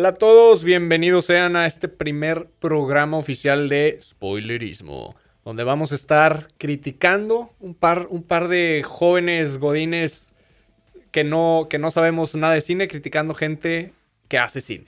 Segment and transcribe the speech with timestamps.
[0.00, 5.14] Hola a todos, bienvenidos sean a este primer programa oficial de Spoilerismo,
[5.44, 10.34] donde vamos a estar criticando un par, un par de jóvenes godines
[11.10, 13.92] que no, que no sabemos nada de cine, criticando gente
[14.28, 14.86] que hace cine.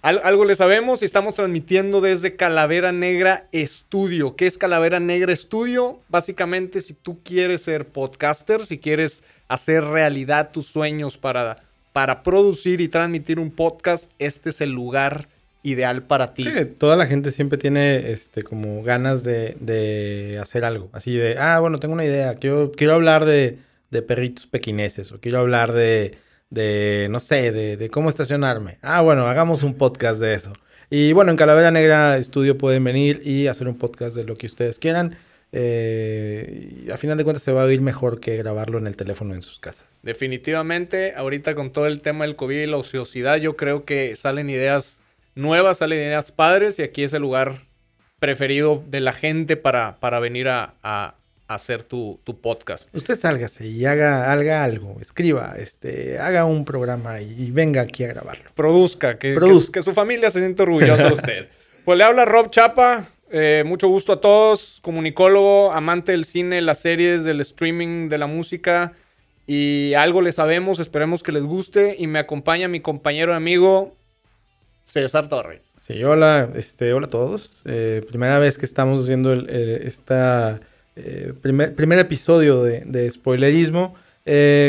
[0.00, 4.36] algo le sabemos y estamos transmitiendo desde Calavera Negra Estudio.
[4.36, 5.98] ¿Qué es Calavera Negra Estudio?
[6.08, 12.80] Básicamente, si tú quieres ser podcaster, si quieres hacer realidad tus sueños para para producir
[12.80, 15.28] y transmitir un podcast, este es el lugar
[15.62, 16.46] ideal para ti.
[16.78, 20.90] toda la gente siempre tiene este como ganas de, hacer algo.
[20.92, 22.34] Así de, ah, bueno, tengo una idea.
[22.34, 23.58] Quiero, quiero hablar de,
[24.06, 25.12] perritos pequineses.
[25.12, 26.18] O quiero hablar de,
[26.50, 28.78] de no sé, de, de, cómo estacionarme.
[28.82, 30.52] Ah, bueno, hagamos un podcast de eso.
[30.90, 34.46] Y bueno, en Calavera Negra Estudio pueden venir y hacer un podcast de lo que
[34.46, 35.16] ustedes quieran.
[35.54, 39.34] Eh, a final de cuentas se va a oír mejor que grabarlo en el teléfono
[39.34, 40.00] en sus casas.
[40.02, 44.48] Definitivamente, ahorita con todo el tema del COVID y la ociosidad, yo creo que salen
[44.48, 45.02] ideas
[45.34, 47.66] nuevas, salen ideas padres y aquí es el lugar
[48.18, 50.74] preferido de la gente para, para venir a,
[51.48, 52.88] hacer tu, podcast.
[52.94, 58.08] Usted sálgase y haga, haga algo, escriba, este, haga un programa y, venga aquí a
[58.08, 58.50] grabarlo.
[58.54, 59.38] Produzca, que,
[59.70, 61.48] que su familia se siente orgullosa de usted.
[61.84, 66.80] Pues le habla Rob Chapa, eh, mucho gusto a todos, comunicólogo, amante del cine, las
[66.80, 68.92] series, del streaming, de la música.
[69.46, 71.96] Y algo le sabemos, esperemos que les guste.
[71.98, 73.96] Y me acompaña mi compañero y amigo
[74.84, 75.72] César Torres.
[75.76, 77.62] Sí, hola, este, hola a todos.
[77.64, 83.94] Eh, primera vez que estamos haciendo el, eh, primer, primer, episodio de, spoilerismo.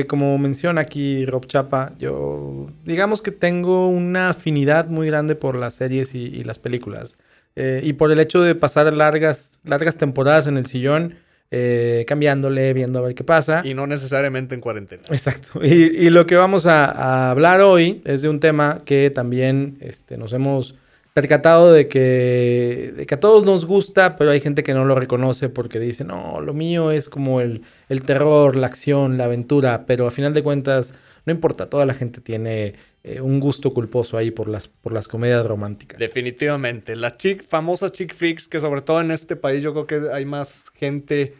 [0.07, 5.73] como menciona aquí Rob Chapa, yo digamos que tengo una afinidad muy grande por las
[5.73, 7.17] series y las películas.
[7.55, 11.15] Eh, y por el hecho de pasar largas, largas temporadas en el sillón,
[11.51, 13.61] eh, cambiándole, viendo a ver qué pasa.
[13.63, 15.03] Y no necesariamente en cuarentena.
[15.11, 15.59] Exacto.
[15.63, 20.33] Y, lo que vamos a, hablar hoy es de un tema que también este, nos
[20.33, 20.75] hemos
[21.13, 24.95] percatado de que, de que a todos nos gusta, pero hay gente que no lo
[24.95, 29.85] reconoce porque dice, no, lo mío es como el, el terror, la acción, la aventura,
[29.85, 30.95] pero a final de cuentas,
[31.27, 32.73] no importa, toda la gente tiene
[33.05, 35.99] eh, un gusto culposo ahí por las, por las comedias románticas.
[35.99, 36.95] Definitivamente.
[36.95, 40.23] Las chick, famosas chick freaks, que sobre todo en este país yo creo que hay
[40.23, 41.35] más gente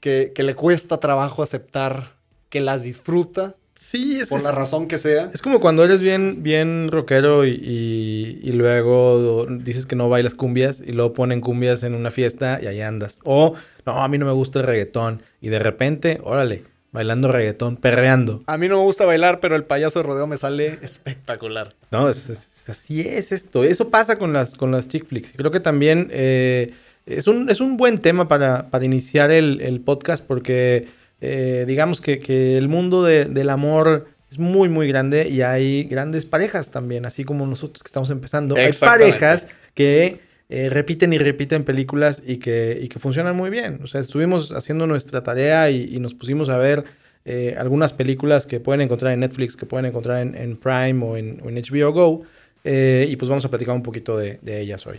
[0.00, 2.14] que, le cuesta trabajo aceptar
[2.48, 3.54] que las disfruta.
[3.74, 5.30] Sí, es Por la razón que sea.
[5.34, 7.50] Es como cuando eres bien, bien rockero y,
[8.42, 12.66] y, luego dices que no bailas cumbias y luego ponen cumbias en una fiesta y
[12.66, 13.18] ahí andas.
[13.24, 13.54] O,
[13.84, 15.22] no, a mí no me gusta el reggaetón.
[15.40, 16.62] Y de repente, órale,
[16.94, 18.44] bailando reggaetón, perreando.
[18.46, 21.74] A mí no me gusta bailar, pero el payaso de rodeo me sale espectacular.
[21.90, 23.64] No, así es esto.
[23.64, 25.32] Eso pasa con las, con las chick flicks.
[25.36, 26.72] Creo que también eh,
[27.04, 30.86] es, un, es un buen tema para, para iniciar el, podcast porque
[31.20, 36.70] eh, digamos que, el mundo del amor es muy, muy grande y hay grandes parejas
[36.70, 38.56] también, así como nosotros que estamos empezando.
[38.56, 40.20] Hay parejas que
[40.56, 43.80] eh, repiten y repiten películas y que, que funcionan muy bien.
[43.82, 46.84] O sea, estuvimos haciendo nuestra tarea y, nos pusimos a ver
[47.24, 51.40] eh, algunas películas que pueden encontrar en Netflix, que pueden encontrar en, Prime o en,
[51.40, 52.22] HBO Go.
[52.62, 54.98] Eh, y pues vamos a platicar un poquito de, ellas hoy.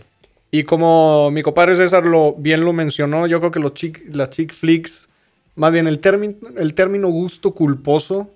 [0.50, 4.28] Y como mi compadre César lo, bien lo mencionó, yo creo que los chick, las
[4.28, 5.08] chick flicks,
[5.54, 8.30] más bien el, término el término gusto culposo,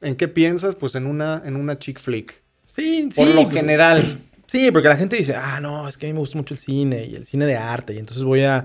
[0.00, 0.74] ¿en qué piensas?
[0.74, 2.34] Pues en una, en una chick flick.
[2.64, 3.20] Sí, sí.
[3.20, 4.02] Por lo general.
[4.46, 6.58] Sí, porque la gente dice, ah, no, es que a mí me gusta mucho el
[6.58, 8.64] cine y el cine de arte, y entonces voy a.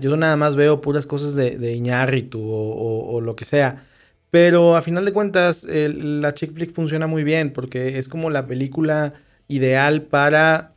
[0.00, 3.84] yo nada más veo puras cosas de, de Iñárritu o, lo que sea.
[4.30, 8.46] Pero a final de cuentas, la chick flick funciona muy bien porque es como la
[8.46, 9.14] película
[9.48, 10.75] ideal para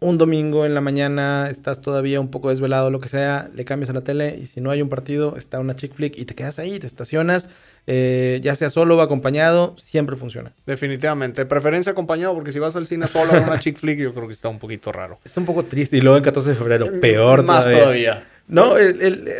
[0.00, 3.90] un domingo en la mañana, estás todavía un poco desvelado, lo que sea, le cambias
[3.90, 6.36] a la tele y si no hay un partido, está una chick flick y te
[6.36, 7.48] quedas ahí, te estacionas,
[7.88, 10.52] eh, ya sea solo o acompañado, siempre funciona.
[10.66, 14.28] Definitivamente, preferencia acompañado porque si vas al cine solo a una chick flick yo creo
[14.28, 15.18] que está un poquito raro.
[15.24, 18.24] Es un poco triste y luego el 14 de febrero, peor Más todavía.
[18.46, 18.76] No,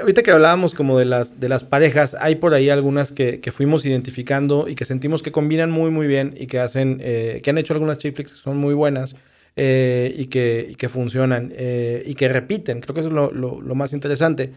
[0.00, 3.86] ahorita que hablábamos como de las, de las parejas, hay por ahí algunas que, fuimos
[3.86, 7.56] identificando y que sentimos que combinan muy muy bien y que hacen, eh, que han
[7.58, 9.14] hecho algunas chick flicks que son muy buenas.
[9.60, 12.80] Eh, y, que, que, funcionan eh, y que repiten.
[12.80, 14.52] Creo que eso es lo, lo, más interesante.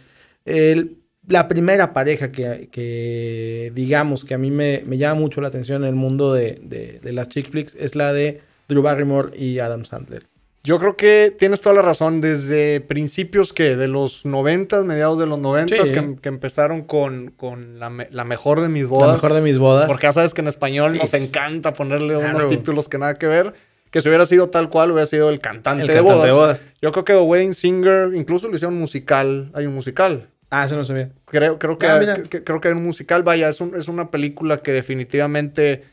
[1.28, 5.82] la primera pareja que, que, digamos que a mí me, me, llama mucho la atención
[5.84, 9.86] en el mundo de, de, las chick flicks es la de Drew Barrymore y Adam
[9.86, 10.28] Sandler.
[10.64, 12.22] Yo creo que tienes toda la razón.
[12.22, 17.80] Desde principios que de los 90, mediados de los 90, que, que, empezaron con, con
[17.80, 19.08] la, la, mejor de mis bodas.
[19.08, 19.88] La mejor de mis bodas.
[19.88, 23.71] Porque ya sabes que en español nos encanta ponerle unos títulos que nada que ver
[23.92, 26.74] que si hubiera sido tal cual, hubiera sido el cantante, de, bodas.
[26.82, 29.52] Yo creo que The Wedding Singer, incluso lo hicieron musical.
[29.54, 30.30] Hay un musical.
[30.50, 31.12] Ah, eso no sabía.
[31.26, 33.24] Creo, creo, que, ah, creo que hay un musical.
[33.24, 35.84] Vaya, es, es una película que definitivamente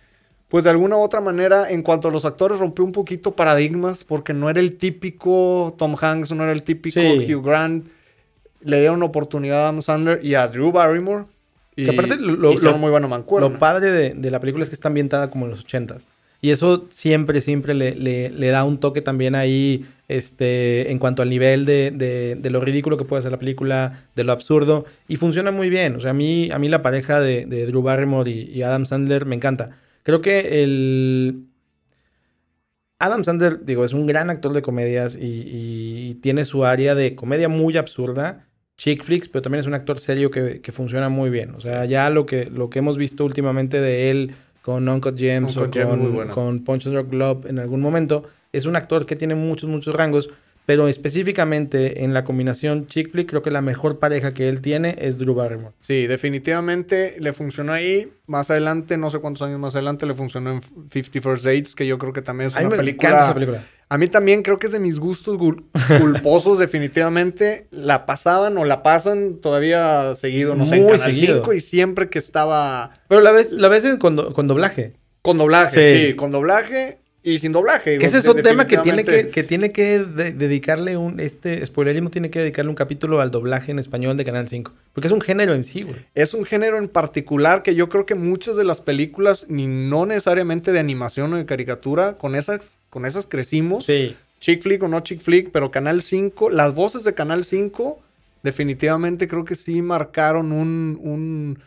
[0.49, 4.05] pues de alguna u otra manera, en cuanto a los actores, rompió un poquito paradigmas,
[4.05, 7.35] porque no era el típico Tom Hanks, no era el típico Sí.
[7.35, 7.89] Hugh Grant.
[8.63, 11.27] Le dieron oportunidad a Adam Sandler y a Drew Barrymore.
[11.77, 13.49] Y Que aparte lo- lo- muy buena mancuerna.
[13.49, 16.09] Lo padre de, de la película es que está ambientada como en los ochentas.
[16.41, 21.31] Y eso siempre, siempre le, le- da un toque también ahí, este, en cuanto al
[21.31, 24.85] nivel de, de- lo ridículo que puede ser la película, de lo absurdo.
[25.09, 25.97] Y funciona muy bien.
[25.97, 29.27] O sea, a mí, a mí la pareja de, Drew Barrymore y, y Adam Sandler
[29.27, 29.79] me encanta.
[30.05, 31.45] Creo que el...
[33.01, 35.43] Adam Sandler, digo, es un gran actor de comedias y,
[36.11, 40.01] y tiene su área de comedia muy absurda, chick flicks, pero también es un actor
[40.01, 41.55] serio que, que funciona muy bien.
[41.55, 44.35] O sea, ya lo que, lo que hemos visto últimamente de él
[44.69, 46.31] con Uncut Gems Uncut o muy con, buena.
[46.31, 49.95] con Punch and Rock Love en algún momento, es un actor que tiene muchos, muchos
[49.95, 50.29] rangos,
[50.67, 54.95] pero específicamente en la combinación chick flick, creo que la mejor pareja que él tiene
[54.99, 55.75] es Drew Barrymore.
[55.81, 58.13] Sí, definitivamente le funcionó ahí.
[58.27, 60.61] Más adelante, no sé cuántos años más adelante, le funcionó en
[60.91, 63.33] Fifty First Dates, que yo creo que también es una película.
[63.33, 63.65] película.
[63.91, 65.39] A mí también creo que es de mis gustos
[65.99, 67.67] culposos, definitivamente.
[67.71, 71.37] La pasaban o la pasan todavía seguido, no sé, en Canal seguido.
[71.37, 74.93] 5 y siempre que estaba Pero la ves, la ves con, do- con doblaje.
[75.23, 76.17] con doblaje, sí, Sí.
[76.17, 76.99] con doblaje
[77.33, 77.99] y sin doblaje.
[77.99, 79.31] Que ese es un tema que tiene que, definitivamente.
[79.33, 83.71] que tiene que de- dedicarle un, este, spoilerismo tiene que dedicarle un capítulo al doblaje
[83.73, 84.73] en español de Canal 5.
[84.93, 85.97] Porque es un género en sí, güey.
[86.15, 90.07] Es un género en particular que yo creo que muchas de las películas, ni no
[90.07, 93.87] necesariamente de animación o de caricatura, con esas, con esas crecimos.
[93.87, 94.17] Sí.
[94.41, 98.01] Chick flick o no chick flick, pero Canal 5, las voces de Canal 5
[98.43, 101.59] definitivamente creo que sí marcaron un, un,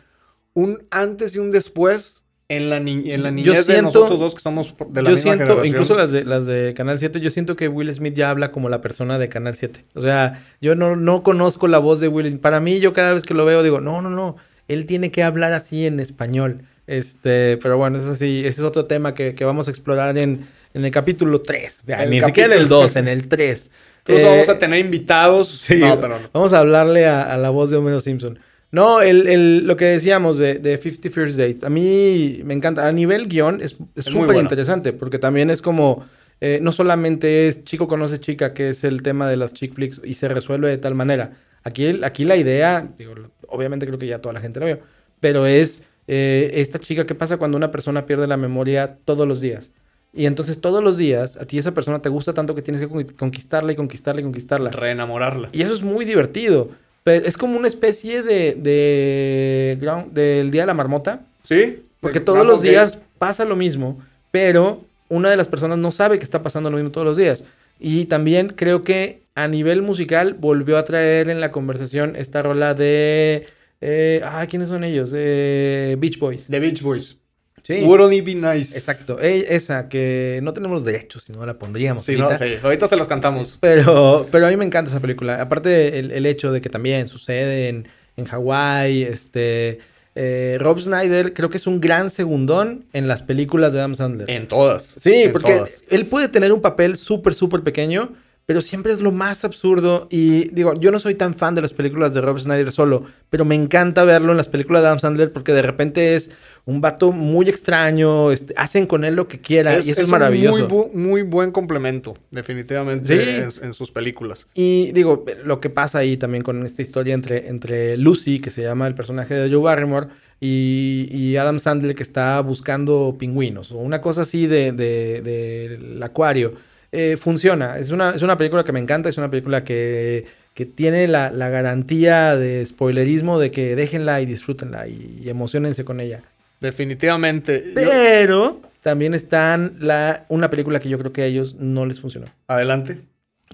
[0.54, 2.21] un antes y un después
[2.56, 5.10] en la, ni- en la Yo niñez de siento- nosotros dos que somos de la
[5.10, 5.66] yo misma siento, generación.
[5.66, 8.68] incluso las de, las de Canal 7, yo siento que Will Smith ya habla como
[8.68, 9.82] la persona de Canal 7.
[9.94, 12.40] O sea, yo no, no conozco la voz de Will Smith.
[12.40, 14.36] Para mí, yo cada vez que lo veo digo, no, no, no,
[14.68, 16.62] él tiene que hablar así en español.
[16.86, 20.46] Este, pero bueno, eso sí, ese es otro tema que, que vamos a explorar en,
[20.74, 21.84] en el capítulo 3.
[21.88, 23.70] El ni siquiera en el capítulo- 2, en el 3.
[24.04, 25.48] Incluso Eh, vamos a tener invitados.
[25.48, 26.28] Sí, no, pero no.
[26.32, 28.38] vamos a hablarle a, a la voz de Homero Simpson.
[28.72, 32.88] No, el, el- lo que decíamos de, de 50 First Dates, a mí me encanta.
[32.88, 34.40] A nivel guion es súper bueno.
[34.40, 36.04] interesante porque también es como,
[36.40, 40.00] eh, no solamente es chico conoce chica, que es el tema de las chick flicks
[40.02, 41.32] y se resuelve de tal manera.
[41.64, 43.14] Aquí, aquí la idea, digo,
[43.46, 44.80] obviamente creo que ya toda la gente lo vio,
[45.20, 49.40] pero es eh, esta chica, ¿qué pasa cuando una persona pierde la memoria todos los
[49.40, 49.70] días?
[50.14, 52.88] Y entonces todos los días a ti esa persona te gusta tanto que tienes que
[52.88, 54.70] con- conquistarla y conquistarla y conquistarla.
[54.70, 55.50] Reenamorarla.
[55.52, 56.70] Y eso es muy divertido.
[57.04, 61.22] Es como una especie de, de ground- del Día de la Marmota.
[61.42, 61.82] ¿Sí?
[62.00, 64.00] Porque todos vamos, los días pasa lo mismo,
[64.30, 67.44] pero una de las personas no sabe que está pasando lo mismo todos los días.
[67.78, 72.74] Y también creo que a nivel musical volvió a traer en la conversación esta rola
[72.74, 73.46] de...
[73.80, 75.12] eh, ah, ¿quiénes son ellos?
[75.14, 76.46] Eh, Beach Boys.
[76.48, 77.16] The Beach Boys.
[77.62, 77.82] Sí.
[77.84, 78.76] Wouldn't it be nice?
[78.76, 79.20] Exacto.
[79.20, 82.02] Eh, esa que no tenemos derechos, si no la pondríamos.
[82.04, 82.44] Sí, no, ahorita.
[82.44, 83.58] sí, ahorita se las cantamos.
[83.60, 85.40] Pero, pero a mí me encanta esa película.
[85.40, 87.86] Aparte, el, el hecho de que también sucede en,
[88.16, 89.02] en Hawái.
[89.02, 89.78] Este,
[90.14, 94.30] eh, Rob Snyder creo que es un gran segundón en las películas de Adam Sandler.
[94.30, 94.94] En todas.
[94.96, 95.82] sí, en porque todas.
[95.88, 98.12] él puede tener un papel súper, súper pequeño,
[98.46, 100.08] pero siempre es lo más absurdo.
[100.10, 103.44] Y digo, yo no soy tan fan de las películas de Rob Snyder solo, pero
[103.44, 106.32] me encanta verlo en las películas de Adam Sandler porque de repente es
[106.64, 108.30] un vato muy extraño.
[108.32, 110.68] este, hacen con él lo que quieran y eso es, un maravilloso.
[110.68, 113.58] Muy, bu- muy buen complemento, definitivamente, Sí.
[113.60, 114.46] en, en sus películas.
[114.54, 118.62] Y digo, lo que pasa ahí también con esta historia entre, entre Lucy, que se
[118.62, 120.08] llama el personaje de Joe Barrymore,
[120.40, 126.02] y, y Adam Sandler, que está buscando pingüinos, o una cosa así de, de- del
[126.02, 126.54] acuario,
[126.92, 127.78] eh, funciona.
[127.78, 131.30] Es una, es una película que me encanta, es una película que, que tiene la,
[131.30, 136.20] la garantía de spoilerismo de que déjenla y disfrútenla y, y emocionense con ella.
[136.60, 137.62] Definitivamente.
[137.66, 142.00] Yo- Pero también están la, una película que yo creo que a ellos no les
[142.00, 142.98] funcionó Adelante.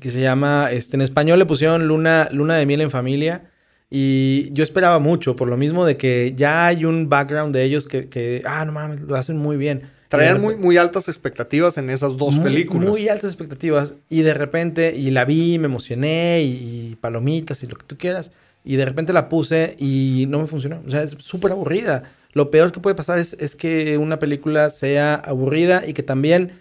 [0.00, 3.50] que se llama, este, en español le pusieron Luna, Luna de Miel en Familia.
[3.90, 7.88] Y yo esperaba mucho, por lo mismo de que ya hay un background de ellos
[7.88, 9.83] que, que ah, no mames, lo hacen muy bien.
[10.09, 12.88] Traían muy, muy altas expectativas en esas dos muy- películas.
[12.88, 13.95] Muy altas expectativas.
[14.09, 17.97] Y de repente, y la vi, me emocioné, y, y palomitas y lo que tú
[17.99, 18.31] quieras.
[18.65, 20.83] Y de repente la puse y no me funcionó.
[20.87, 22.05] O sea, es súper aburrida.
[22.33, 26.53] Lo peor que puede pasar es, es que una película sea aburrida y que también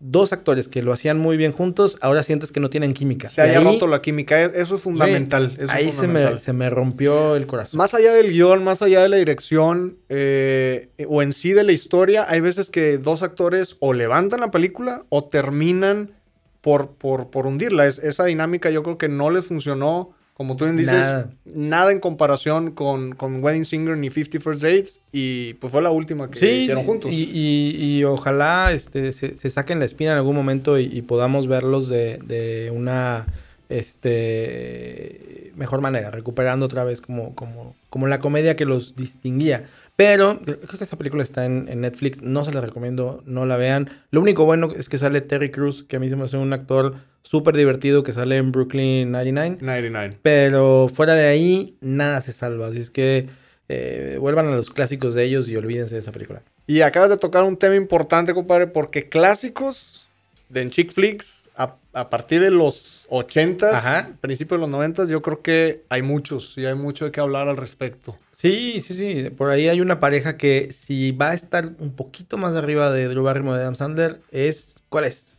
[0.00, 3.28] dos actores que lo hacían muy bien juntos, ahora sientes que no tienen química.
[3.28, 4.40] Se Y haya ahí- roto la química.
[4.42, 5.48] e- Eso es fundamental.
[5.50, 7.78] Sí, eso es ahí se me, se me rompió el corazón.
[7.78, 11.72] Más allá del guion, más allá de la dirección eh, o en sí de la
[11.72, 16.12] historia, hay veces que dos actores o levantan la película o terminan
[16.60, 17.86] por, por, por hundirla.
[17.86, 21.98] Es- esa dinámica yo creo que no les funcionó como tú bien dices, nada, en
[21.98, 25.00] comparación con, con, Wedding Singer ni 50 First Dates.
[25.10, 27.10] Y pues fue la última que hicieron juntos.
[27.12, 32.18] Y, y, ojalá este, se, saquen la espina en algún momento y, podamos verlos de,
[32.18, 33.26] de, una
[33.68, 39.64] este, mejor manera, recuperando otra vez como, como, como la comedia que los distinguía.
[39.98, 43.56] Pero creo que esa película está en, en, Netflix, no se la recomiendo, no la
[43.56, 43.90] vean.
[44.12, 46.52] Lo único bueno es que sale Terry Crews, que a mí se me hace un
[46.52, 49.58] actor súper divertido que sale en Brooklyn 99.
[49.60, 50.18] 99.
[50.22, 52.68] Pero fuera de ahí, nada se salva.
[52.68, 53.26] Así es que
[53.68, 56.42] eh, vuelvan a los clásicos de ellos y olvídense de esa película.
[56.68, 60.06] Y acabas de tocar un tema importante, compadre, porque clásicos
[60.48, 65.42] de en chick flicks, a, partir de los 80s, principios de los 90 yo creo
[65.42, 68.16] que hay muchos y hay mucho de qué hablar al respecto.
[68.30, 69.30] Sí, sí, sí.
[69.30, 73.08] Por ahí hay una pareja que si va a estar un poquito más arriba de
[73.08, 74.78] Drew Barrymore de Adam Sandler, es...
[74.88, 75.38] ¿Cuál es?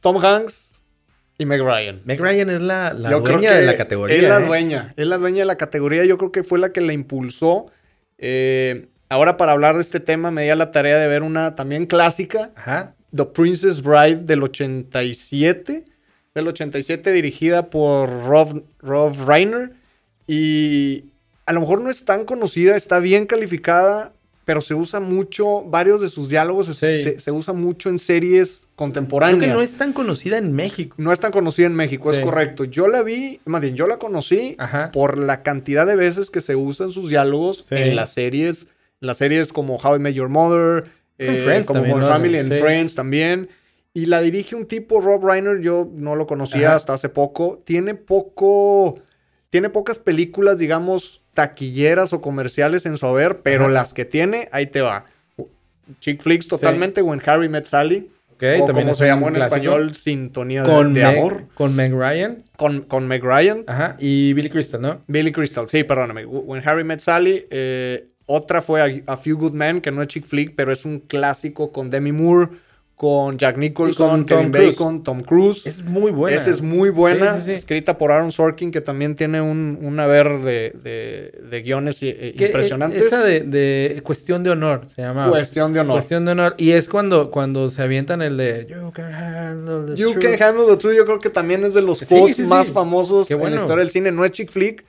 [0.00, 0.82] Tom Hanks
[1.38, 2.00] y Meg Ryan.
[2.04, 4.16] Meg Ryan es la, dueña de la categoría.
[4.16, 4.46] Es la ¿eh?
[4.46, 6.04] dueña, es la dueña de la categoría.
[6.04, 7.66] Yo creo que fue la que la impulsó.
[8.18, 11.54] Eh, ahora, para hablar de este tema, me di a la tarea de ver una
[11.54, 12.50] también clásica.
[12.56, 12.94] Ajá.
[13.14, 15.84] The Princess Bride del 87.
[16.34, 19.72] Del 87, dirigida por Rob, Rob Reiner.
[20.26, 21.06] Y
[21.46, 24.12] a lo mejor no es tan conocida, está bien calificada
[24.46, 29.38] pero se usa mucho, varios de sus diálogos se, se, usa mucho en series contemporáneas.
[29.38, 30.94] Creo que no es tan conocida en México.
[31.00, 32.62] No es tan conocida en México, es correcto.
[32.62, 34.56] Yo la vi, más bien, yo la conocí
[34.92, 38.68] por la cantidad de veces que se usan sus diálogos en las series,
[39.06, 43.48] las series como How I Met Your Mother, eh, como Family and Friends también.
[43.94, 47.62] Y la dirige un tipo, Rob Reiner, yo no lo conocía hasta hace poco.
[47.64, 49.00] Tiene poco,
[49.48, 54.66] tiene pocas películas, digamos, taquilleras o comerciales en su haber, pero las que tiene, ahí
[54.66, 55.06] te va.
[56.00, 58.10] Chick flicks totalmente, When Harry Met Sally.
[58.34, 61.44] Okay, o como se llamó en español, Sintonía con de, Amor.
[61.54, 62.44] Con Meg Ryan.
[62.58, 63.64] Con, con Meg Ryan.
[63.66, 65.00] Ajá, y Billy Crystal, ¿no?
[65.06, 66.26] Billy Crystal, sí, perdóname.
[66.26, 67.46] When Harry Met Sally.
[67.50, 70.98] Eh, otra fue a, Few Good Men, que no es chick flick, pero es un
[70.98, 72.50] clásico con Demi Moore
[72.96, 75.66] con Jack Nicholson, Kevin Bacon, Tom Cruise.
[75.66, 76.34] Es muy buena.
[76.34, 77.36] Esa es muy buena.
[77.36, 80.72] Escrita por Aaron Sorkin, que también tiene un, un haber de,
[81.50, 83.04] de, guiones eh, impresionantes.
[83.04, 85.28] Esa de, Cuestión de Honor se llama.
[85.28, 85.96] Cuestión de Honor.
[85.96, 86.54] Cuestión de Honor.
[86.56, 90.24] Y es cuando, cuando se avientan el de You can handle the you truth.
[90.24, 90.96] can handle the truth.
[90.96, 94.10] Yo creo que también es de los quotes más famosos en la historia del cine.
[94.10, 94.86] No es chick flick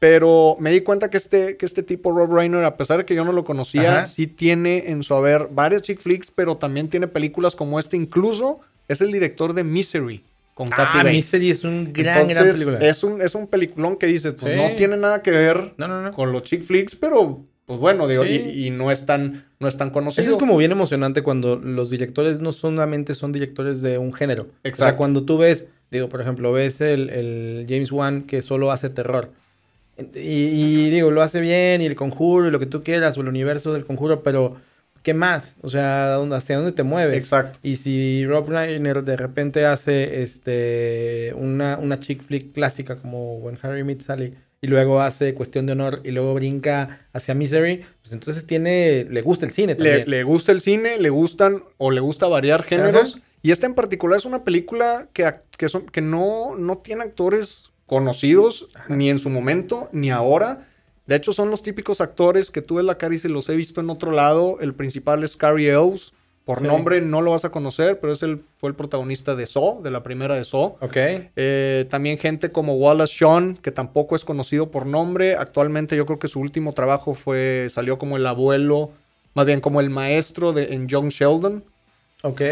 [0.00, 3.14] pero me di cuenta que este, que este tipo, Rob Reiner, a pesar de que
[3.14, 7.06] yo no lo conocía, sí tiene en su haber varios chick flicks, pero también tiene
[7.06, 7.98] películas como este.
[7.98, 10.24] Incluso es el director de Misery.
[10.54, 12.78] Con ah, Misery es un gran, gran película.
[12.78, 15.74] Es un, es un peliculón que dice, pues no tiene nada que ver
[16.16, 19.90] con los chick flicks, pero pues bueno, digo, y, no es tan, no es tan
[19.90, 20.22] conocido.
[20.22, 24.48] Eso es como bien emocionante cuando los directores no solamente son directores de un género.
[24.64, 24.82] Exacto.
[24.82, 28.72] O sea, cuando tú ves, digo, por ejemplo, ves el, el James Wan que solo
[28.72, 29.30] hace terror.
[30.14, 33.28] Y, digo, lo hace bien y el conjuro y lo que tú quieras o el
[33.28, 34.56] universo del conjuro, pero
[35.02, 35.56] ¿qué más?
[35.62, 37.16] O sea, ¿hacia dónde te mueves?
[37.16, 37.58] Exacto.
[37.62, 43.58] Y si Rob Reiner de repente hace este una, una chick flick clásica como When
[43.62, 48.12] Harry Met Sally y luego hace Cuestión de Honor y luego brinca hacia Misery, pues
[48.12, 50.04] entonces tiene, le gusta el cine también.
[50.06, 53.18] Le, gusta el cine, le gustan o le gusta variar géneros.
[53.42, 57.72] Y esta en particular es una película que, que, son, que no, no tiene actores
[57.90, 60.68] conocidos ni en su momento ni ahora.
[61.06, 63.56] De hecho, son los típicos actores que tú ves la cara y se los he
[63.56, 64.58] visto en otro lado.
[64.60, 66.12] El principal es Carrie Elves.
[66.44, 69.82] Por nombre no lo vas a conocer, pero es el, fue el protagonista de Saw,
[69.82, 70.76] de la primera de Saw.
[70.80, 70.96] Ok.
[71.34, 75.34] Eh, también gente como Wallace Shawn, que tampoco es conocido por nombre.
[75.34, 78.92] Actualmente yo creo que su último trabajo fue, salió como el abuelo,
[79.34, 81.64] más bien como el maestro de, en Young Sheldon.
[82.22, 82.42] Ok.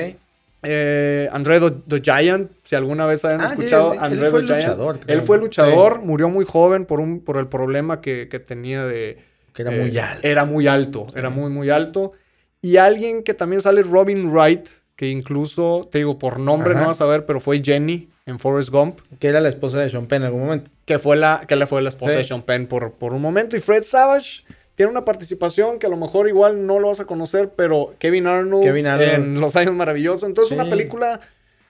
[0.63, 5.05] Eh, André the, Giant, si alguna vez han ah, escuchado André the Giant.
[5.07, 9.19] él fue luchador, murió muy joven por, un, por el problema que, tenía de...
[9.53, 10.27] Que era muy eh, alto.
[10.27, 12.13] Era muy alto, era muy, muy alto.
[12.61, 17.01] Y alguien que también sale, Robin Wright, que incluso, te digo, por nombre no vas
[17.01, 19.01] a ver, pero fue Jenny en Forrest Gump.
[19.21, 20.71] Que era la esposa de Sean Penn en algún momento.
[20.85, 23.57] Que fue la, que le fue la esposa de Sean Penn por, por un momento.
[23.57, 24.45] Y Fred Savage
[24.79, 28.29] tiene una participación que a lo mejor igual no lo vas a conocer, pero Kevin
[28.29, 30.23] Arnold, en Los Años Maravillosos.
[30.23, 31.19] Entonces, una película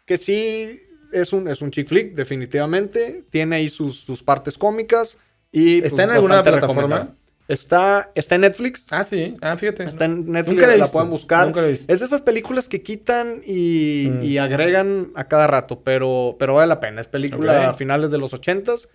[0.04, 3.24] que sí es un, es un chick flick, definitivamente.
[3.30, 5.16] Tiene ahí sus, sus partes cómicas.
[5.50, 7.14] Y, ¿Está pues, en alguna plataforma?
[7.48, 8.84] Está, está en Netflix.
[8.90, 9.34] Ah, sí.
[9.40, 9.84] Ah, fíjate.
[9.84, 11.50] Está en Netflix, la, pueden buscar.
[11.56, 14.22] Es de esas películas que quitan y, mm.
[14.22, 17.00] y, agregan a cada rato, pero, pero vale la pena.
[17.00, 18.90] Es película a finales de los ochentas.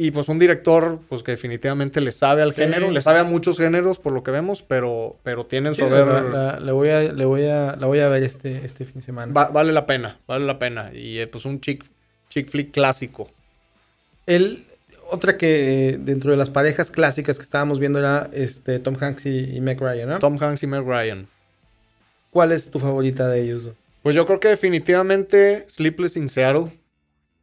[0.00, 3.58] Y pues un director, pues que definitivamente le sabe al género, le sabe a muchos
[3.58, 6.06] géneros por lo que vemos, pero, pero tienen su ver.
[6.06, 9.02] La, le voy a, le voy a, la voy a ver este, este fin de
[9.02, 9.32] semana.
[9.32, 10.92] vale la pena, vale la pena.
[10.94, 11.84] Y eh, pues un chick,
[12.30, 13.28] chick flick clásico.
[14.24, 14.64] El,
[15.10, 19.26] otra que eh, dentro de las parejas clásicas que estábamos viendo era este, Tom Hanks
[19.26, 20.18] y, y Meg Ryan, ¿no?
[20.20, 21.26] Tom Hanks y Meg Ryan.
[22.30, 23.70] ¿Cuál es tu favorita de ellos?
[24.04, 26.70] Pues yo creo que definitivamente Sleepless in Seattle.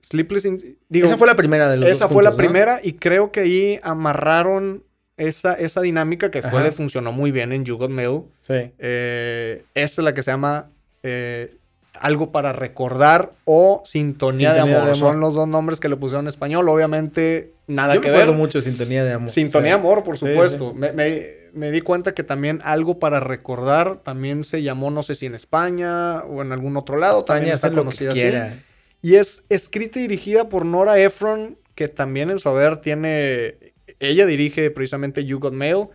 [0.05, 0.77] Sleepless in...
[0.89, 3.39] Digo, esa fue la primera de los esa dos fue la primera y creo que
[3.41, 4.83] ahí amarraron
[5.17, 6.63] esa, esa dinámica que después Ajá.
[6.65, 8.21] les funcionó muy bien en You Got Mail.
[8.41, 8.71] Sí.
[8.77, 10.69] Eh, esta es la que se llama
[11.03, 11.55] eh,
[11.99, 14.73] Algo para recordar o Sintonía, de, amor.
[14.75, 14.95] de amor.
[14.97, 16.67] Son los dos nombres que le pusieron en español.
[16.69, 18.39] Obviamente, nada Yo que me acuerdo ver.
[18.41, 19.29] mucho Sintonía de Amor.
[19.29, 19.75] Sintonía Sí.
[19.77, 20.71] de amor, por supuesto.
[20.73, 20.79] sí.
[20.79, 25.15] Me, me- me di cuenta que también Algo para recordar también se llamó, no sé
[25.15, 27.23] si en España o en algún otro lado.
[27.23, 28.59] también España está lo que conocida así.
[29.05, 33.55] Y es escrita y dirigida por Nora Ephron, que también en su haber tiene.
[33.99, 35.89] Ella dirige precisamente You Got Mail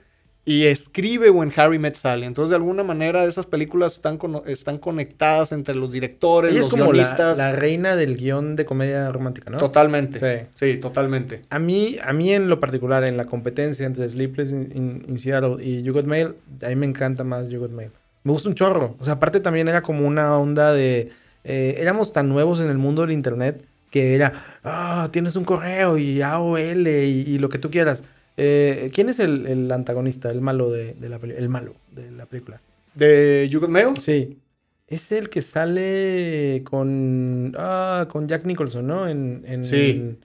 [0.44, 2.24] y escribe When Harry Met Sally.
[2.24, 6.70] Entonces, de alguna manera, esas películas están, están conectadas entre los directores, Ella los es
[6.70, 9.58] como la, reina del guion de comedia romántica, ¿no?
[9.58, 10.20] Totalmente.
[10.20, 10.46] Sí.
[10.74, 10.78] Sí.
[10.78, 11.40] totalmente.
[11.50, 15.18] A mí, a mí en lo particular, en la competencia entre Sleepless in, in- in
[15.18, 17.90] Seattle y You Got Mail, a mí me encanta más You Got Mail.
[18.22, 18.94] Me gusta un chorro.
[19.00, 21.10] O sea, aparte también era como una onda de...
[21.44, 24.32] eh, éramos tan nuevos en el mundo del internet que era,
[24.62, 28.04] ah, tienes un correo y AOL y, y lo que tú quieras.
[28.36, 31.42] Eh, ¿Quién es el, el antagonista, el malo de, de la película?
[31.42, 32.60] El malo de la película.
[32.94, 33.96] ¿De You Got Mail?
[33.98, 34.38] Sí.
[34.86, 39.08] Es el que sale con, ah, con Jack Nicholson, ¿no?
[39.08, 39.90] En, en, Sí.
[39.90, 40.18] en-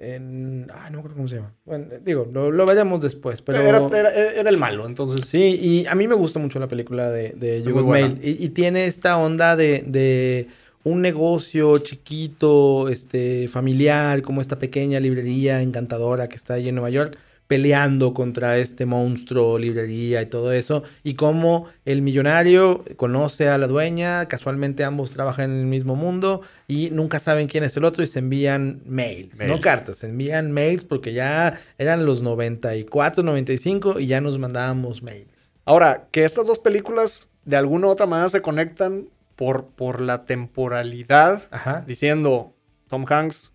[0.00, 1.52] ah, no acuerdo cómo se llama.
[1.64, 3.60] Bueno, digo, lo, lo veremos después, pero...
[3.60, 5.26] Era, era- era el malo, entonces.
[5.28, 7.84] Sí, y a mí me gusta mucho la película de, de You.
[7.86, 8.18] Mail.
[8.22, 10.46] Y, y tiene esta onda de, de
[10.84, 16.90] un negocio chiquito, este, familiar, como esta pequeña librería encantadora que está ahí en Nueva
[16.90, 20.84] York, peleando contra este monstruo, librería y todo eso.
[21.02, 26.42] Y cómo el millonario conoce a la dueña, casualmente ambos trabajan en el mismo mundo
[26.68, 30.52] y nunca saben quién es el otro y se envían mails, no cartas, se envían
[30.52, 35.52] mails porque ya eran los 94, 95 y ya nos mandábamos mails.
[35.64, 40.24] Ahora, que estas dos películas de alguna u otra manera se conectan por, por la
[40.26, 41.82] temporalidad, Ajá.
[41.86, 42.54] diciendo
[42.88, 43.52] Tom Hanks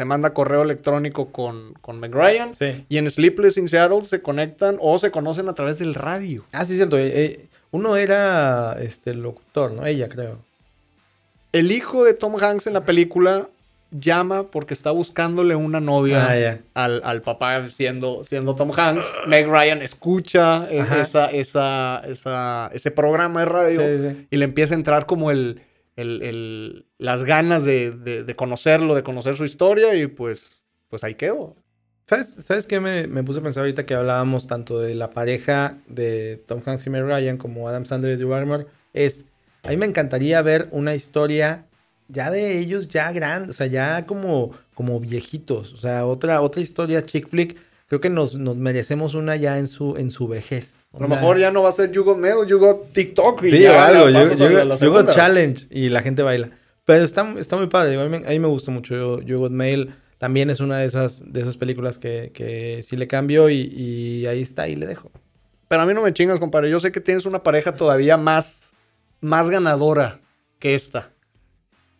[0.00, 2.86] se manda correo electrónico con, con Meg Ryan Sí.
[2.88, 6.42] y en Sleepless in Seattle se conectan o se conocen a través del radio.
[6.52, 6.96] Ah, sí, cierto.
[6.96, 9.84] eh, eh, uno era este locutor, ¿no?
[9.84, 10.38] Ella, creo.
[11.52, 13.48] El hijo de Tom Hanks en la película
[13.90, 19.04] llama porque está buscándole una novia Ah, al, al papá siendo, siendo Tom Hanks.
[19.26, 24.26] Meg Ryan escucha esa, esa, esa, ese programa de radio Sí, sí.
[24.30, 25.60] y le empieza a entrar como el,
[26.04, 31.56] las ganas de, conocerlo, de conocer su historia y pues, pues ahí quedó.
[32.06, 36.42] ¿Sabes, ¿Sabes qué me, puse a pensar ahorita que hablábamos tanto de la pareja de
[36.46, 38.66] Tom Hanks y Meg Ryan como Adam Sandler y Drew Barrymore?
[38.92, 39.26] Es,
[39.62, 41.66] a mí me encantaría ver una historia
[42.08, 45.72] ya de ellos ya grandes, o sea, ya como, como viejitos.
[45.72, 47.56] O sea, otra, otra historia chick flick.
[47.90, 50.86] Creo que nos, nos merecemos una ya en su, en su vejez.
[50.94, 53.50] A lo mejor ya no va a ser You Got Mail, You Got TikTok y
[53.50, 54.08] Sí, ya algo.
[54.08, 56.50] la la- got challenge y la gente baila.
[56.84, 58.00] Pero está, está muy padre.
[58.00, 58.94] A mí, me- a mí me gusta mucho.
[58.94, 62.94] Yo, Yo Got Mail también es una de esas, de esas películas que, que sí
[62.94, 65.10] le cambio y, y ahí está y le dejo.
[65.66, 66.70] Pero a mí no me chingas, compadre.
[66.70, 68.70] Yo sé que tienes una pareja todavía más,
[69.20, 70.20] más ganadora
[70.60, 71.10] que esta.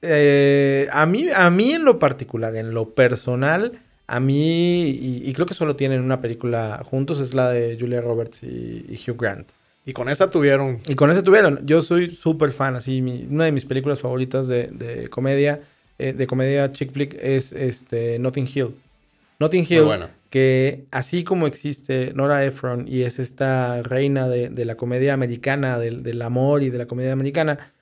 [0.02, 3.82] Eh, a, mí, a mí en lo particular, en lo personal,
[4.16, 8.00] a mí, y, y creo que solo tienen una película juntos, es la de Julia
[8.00, 9.48] Roberts y, y Hugh Grant.
[9.86, 10.80] Y con esa tuvieron.
[10.88, 11.60] Y con ese tuvieron.
[11.66, 15.60] Yo soy súper fan, así, mi- una de mis películas favoritas de, de comedia,
[15.98, 18.74] eh, de comedia chick flick es este, Notting Hill.
[19.38, 20.10] Notting Hill, buena.
[20.28, 25.78] que así como existe Nora Ephron y es esta reina de, de la comedia americana,
[25.78, 27.72] del, del amor y de la comedia americana,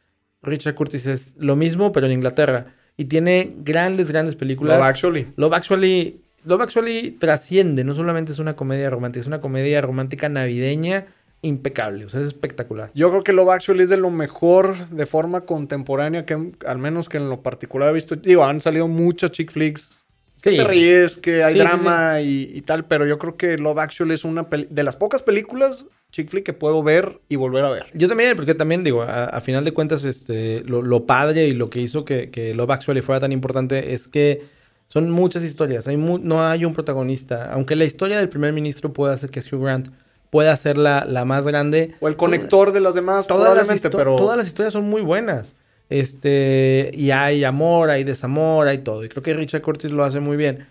[0.42, 2.74] Richard Curtis es lo mismo, pero en Inglaterra.
[2.98, 4.76] Y tiene grandes, grandes películas.
[4.76, 5.28] Love Actually.
[5.37, 10.28] Love Actually, Love Actually trasciende, no solamente es una comedia romántica, es una comedia romántica
[10.28, 11.06] navideña
[11.40, 12.90] impecable, o sea, es espectacular.
[12.94, 17.08] Yo creo que Love Actually es de lo mejor de forma contemporánea que al menos
[17.08, 18.16] que en lo particular he visto.
[18.16, 20.02] Digo, han salido muchas chick flicks.
[20.42, 20.56] Que Sí.
[20.56, 23.78] te ríes, que hay Sí, sí, drama Y, y tal, pero yo creo que Love
[23.78, 27.71] Actually es una de las pocas películas chick flick que puedo ver y volver a
[27.71, 27.87] ver.
[27.94, 31.53] Yo también, porque también digo, a, a final de cuentas, este, lo, lo padre y
[31.53, 34.47] lo que hizo que, que Love Actually fuera tan importante es que
[34.87, 35.87] son muchas historias.
[35.87, 37.53] Hay mu- no hay un protagonista.
[37.53, 39.88] Aunque la historia del primer ministro pueda ser que Hugh Grant,
[40.31, 41.94] pueda ser la, la más grande.
[42.01, 45.55] O el conector de las demás, todas las, pero todas las historias son muy buenas.
[45.90, 49.05] Este, y hay amor, hay desamor, hay todo.
[49.05, 50.66] Y creo que Richard Curtis lo hace muy bien.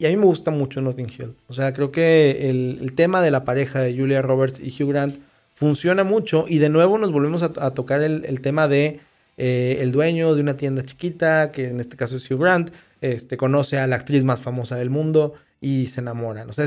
[0.00, 1.34] Y a mí me gusta mucho Notting Hill.
[1.48, 4.88] O sea, creo que el, el tema de la pareja de Julia Roberts y Hugh
[4.88, 5.18] Grant
[5.52, 6.46] funciona mucho.
[6.48, 9.00] Y de nuevo nos volvemos a, a tocar el, el tema de
[9.36, 12.70] eh, el dueño de una tienda chiquita, que en este caso es Hugh Grant,
[13.02, 16.48] este, conoce a la actriz más famosa del mundo y se enamoran.
[16.48, 16.66] O sea,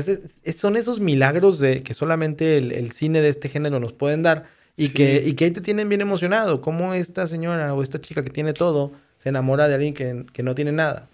[0.54, 4.44] son esos milagros de que solamente el, cine de este género nos pueden dar
[4.76, 6.60] y, que, y que ahí te tienen bien emocionado.
[6.60, 10.44] Como esta señora o esta chica que tiene todo se enamora de alguien que, que
[10.44, 11.08] no tiene nada.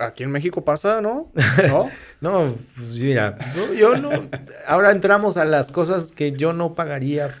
[0.00, 1.32] Aquí en México pasa, ¿no?
[1.70, 3.36] No, no pues mira,
[3.76, 4.10] yo, no.
[4.66, 7.34] Ahora entramos a las cosas que yo no pagaría.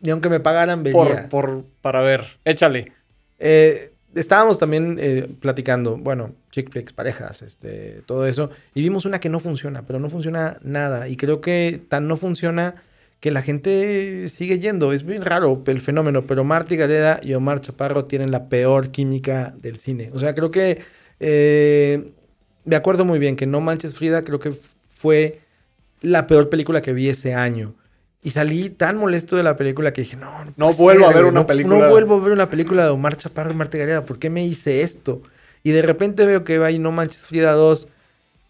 [0.00, 1.28] Ni aunque me pagaran, vería.
[1.28, 2.92] Por, por, para ver, échale.
[3.38, 9.20] Eh, estábamos también eh, platicando, bueno, chick flicks, parejas, este, todo eso, y vimos una
[9.20, 11.08] que no funciona, pero no funciona nada.
[11.08, 12.82] Y creo que tan no funciona
[13.20, 14.92] que la gente sigue yendo.
[14.92, 19.54] Es bien raro el fenómeno, pero Marty Gareda y Omar Chaparro tienen la peor química
[19.60, 20.10] del cine.
[20.14, 20.80] O sea, creo que
[21.20, 22.12] eh,
[22.64, 24.54] me acuerdo muy bien que No Manches Frida creo que
[24.88, 25.40] fue
[26.00, 27.74] la peor película que vi ese año.
[28.22, 31.46] Y salí tan molesto de la película que dije, no, no, vuelvo a ver una
[31.46, 31.78] película.
[31.78, 34.04] No vuelvo a ver una película de Omar Chaparro y Marta Gareda.
[34.04, 35.22] ¿Por qué me hice esto?
[35.62, 37.88] Y de repente veo que va ahí No Manches Frida 2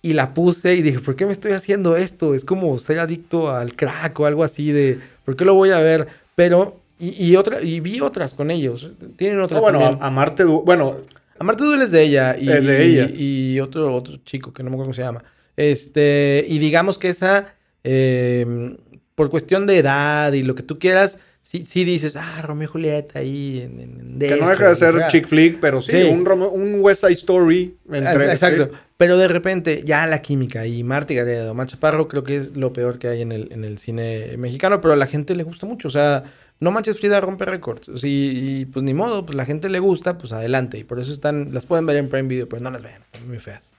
[0.02, 2.34] y la puse y dije, ¿por qué me estoy haciendo esto?
[2.34, 5.78] Es como ser adicto al crack o algo así de, ¿por qué lo voy a
[5.78, 6.08] ver?
[6.34, 8.90] Pero, y, otra, y vi otras con ellos.
[9.16, 9.60] Tienen otras.
[9.60, 10.96] bueno, a, Marte, bueno,
[11.40, 12.36] Amarte duele es de ella.
[12.38, 13.10] Y, es de ella.
[13.10, 15.24] Y, otro, otro chico que no me acuerdo cómo se llama.
[15.56, 18.76] Este, y digamos que esa, em,
[19.14, 22.70] por cuestión de edad y lo que tú quieras, sí, sí dices, ah, Romeo y
[22.70, 27.00] Julieta ahí en, Que no deja de ser chick flick, pero sí, Un, un, West
[27.00, 27.74] Side Story.
[27.90, 28.70] Exacto.
[28.98, 32.74] Pero de repente, ya la química y Marta Gareda, Omar Chaparro, creo que es lo
[32.74, 35.64] peor que hay en el, en el cine mexicano, pero a la gente le gusta
[35.64, 35.88] mucho.
[35.88, 36.24] O sea,
[36.60, 37.90] no Manches Frida rompe récords.
[38.02, 40.78] Y, pues ni modo, pues la gente le gusta, pues adelante.
[40.78, 43.26] Y por eso están, las pueden ver en Prime Video, pero no las vean, están
[43.26, 43.72] muy feas.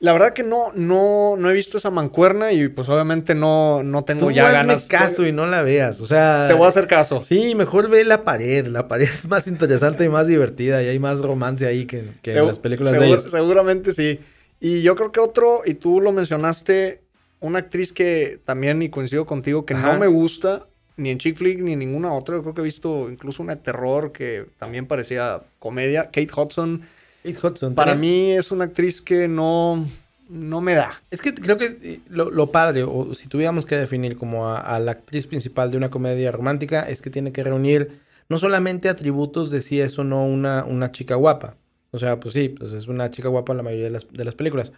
[0.00, 4.02] La verdad que no, no, no he visto esa mancuerna y pues obviamente no, no
[4.02, 4.88] tengo ya ganas.
[4.88, 6.46] caso y no la veas, o sea.
[6.48, 7.22] Te voy a hacer caso.
[7.22, 8.66] Sí, mejor ve la pared.
[8.66, 12.46] La pared es más interesante y más divertida y hay más romance ahí que, en
[12.48, 13.28] las películas de ellos.
[13.30, 14.18] Seguramente sí.
[14.58, 17.04] Y yo creo que otro, y tú lo mencionaste,
[17.38, 20.66] una actriz que también, y coincido contigo, que no me gusta,
[21.02, 22.36] ni en chick flick ni en ninguna otra.
[22.36, 26.04] Yo creo que he visto incluso una de terror que también parecía comedia.
[26.04, 26.82] Kate Hudson.
[27.22, 27.74] Kate Hudson.
[27.74, 29.86] Para mí es una actriz que no,
[30.28, 30.92] no me da.
[31.10, 34.92] Es que creo que eh, lo, padre, o si tuviéramos que definir como a, la
[34.92, 39.62] actriz principal de una comedia romántica, es que tiene que reunir no solamente atributos de
[39.62, 41.56] si es o no una, una chica guapa.
[41.90, 44.24] O sea, pues sí, pues es una chica guapa en la mayoría de las, de
[44.24, 44.72] las películas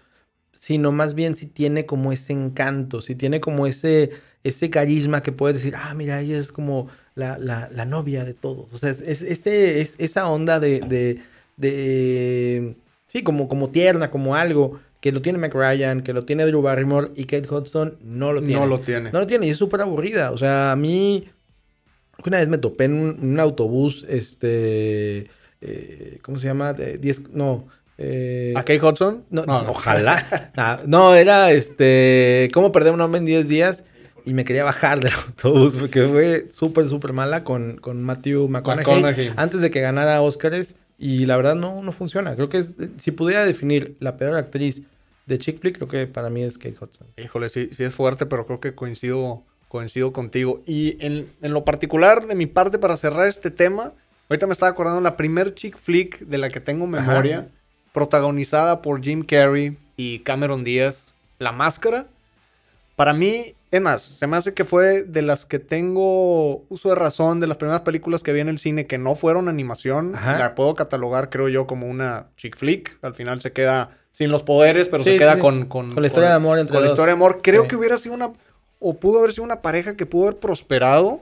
[0.55, 4.11] sino más bien si tiene como ese encanto, si tiene como ese,
[4.45, 8.73] ese carisma que puedes decir, ah, mira, ella es como la, la, novia de todos.
[8.73, 11.21] O sea, es, ese, es esa onda de,
[11.57, 12.75] de,
[13.07, 17.11] sí, como, como tierna, como algo que lo tiene McRyan, que lo tiene Drew Barrymore
[17.15, 18.61] y Kate Hudson no lo tiene.
[18.61, 19.13] No lo tiene.
[19.13, 20.31] No lo tiene y es súper aburrida.
[20.31, 21.29] O sea, a mí
[22.25, 25.29] una vez me topé en un, autobús, este,
[25.61, 26.73] eh, ¿cómo se llama?
[26.73, 29.25] De, diez, no, eh, ¿A Kate Hudson?
[29.31, 30.81] No, ojalá.
[30.87, 32.51] no, era este.
[32.53, 33.85] ¿Cómo perder un hombre en 10 días?
[34.25, 39.33] Y me quería bajar del autobús porque fue súper, súper mala con, con Matthew McConaughey,
[39.37, 40.75] antes de que ganara Oscars.
[40.97, 42.35] Y la verdad no, no funciona.
[42.35, 44.83] Creo que si pudiera definir la peor actriz
[45.27, 47.09] de chick flick, creo que para mí es Kate Hudson.
[47.17, 50.63] Híjole, sí, sí es fuerte, pero creo que coincido, coincido contigo.
[50.67, 53.93] Y en, en lo particular, de mi parte, para cerrar este tema,
[54.31, 57.49] ahorita me estaba acordando la primer chick flick de la que tengo memoria
[57.95, 62.07] protagonizada por Jim Carrey y Cameron Díaz, La Máscara.
[62.97, 66.97] Para mí, es más, se me hace que fue de las que tengo uso de
[66.97, 70.13] razón, de las primeras películas que vi en el cine que no fueron animación.
[70.13, 72.99] La puedo catalogar, creo yo, como una chick flick.
[73.01, 76.35] Al final se queda sin los poderes, pero se queda Con, con, la historia de
[76.35, 77.39] amor entre Con la historia de amor.
[77.43, 78.33] Creo que hubiera sido una,
[78.81, 81.21] o pudo haber sido una pareja que pudo haber prosperado.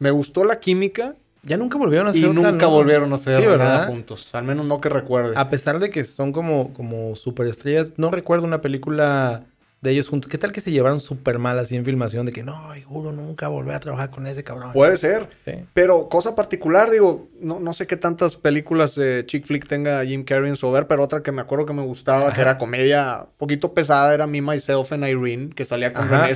[0.00, 1.14] Me gustó la química.
[1.44, 4.28] Ya nunca volvieron a hacer Y nunca volvieron a hacer nada juntos.
[4.32, 5.34] Al menos no que recuerde.
[5.36, 9.44] A pesar de que son como, como superestrellas, no recuerdo una película
[9.84, 10.30] de ellos juntos.
[10.30, 12.24] ¿Qué tal que se llevaron súper mal así en filmación?
[12.24, 14.72] De que no, juro nunca volver a trabajar con ese cabrón.
[14.72, 15.28] Puede ser.
[15.74, 20.24] Pero cosa particular, digo, no, no sé qué tantas películas de chick flick tenga Jim
[20.24, 23.24] Carrey en su ver, pero otra que me acuerdo que me gustaba, que era comedia
[23.24, 26.32] un poquito pesada, era Me, Myself and Irene, que salía con René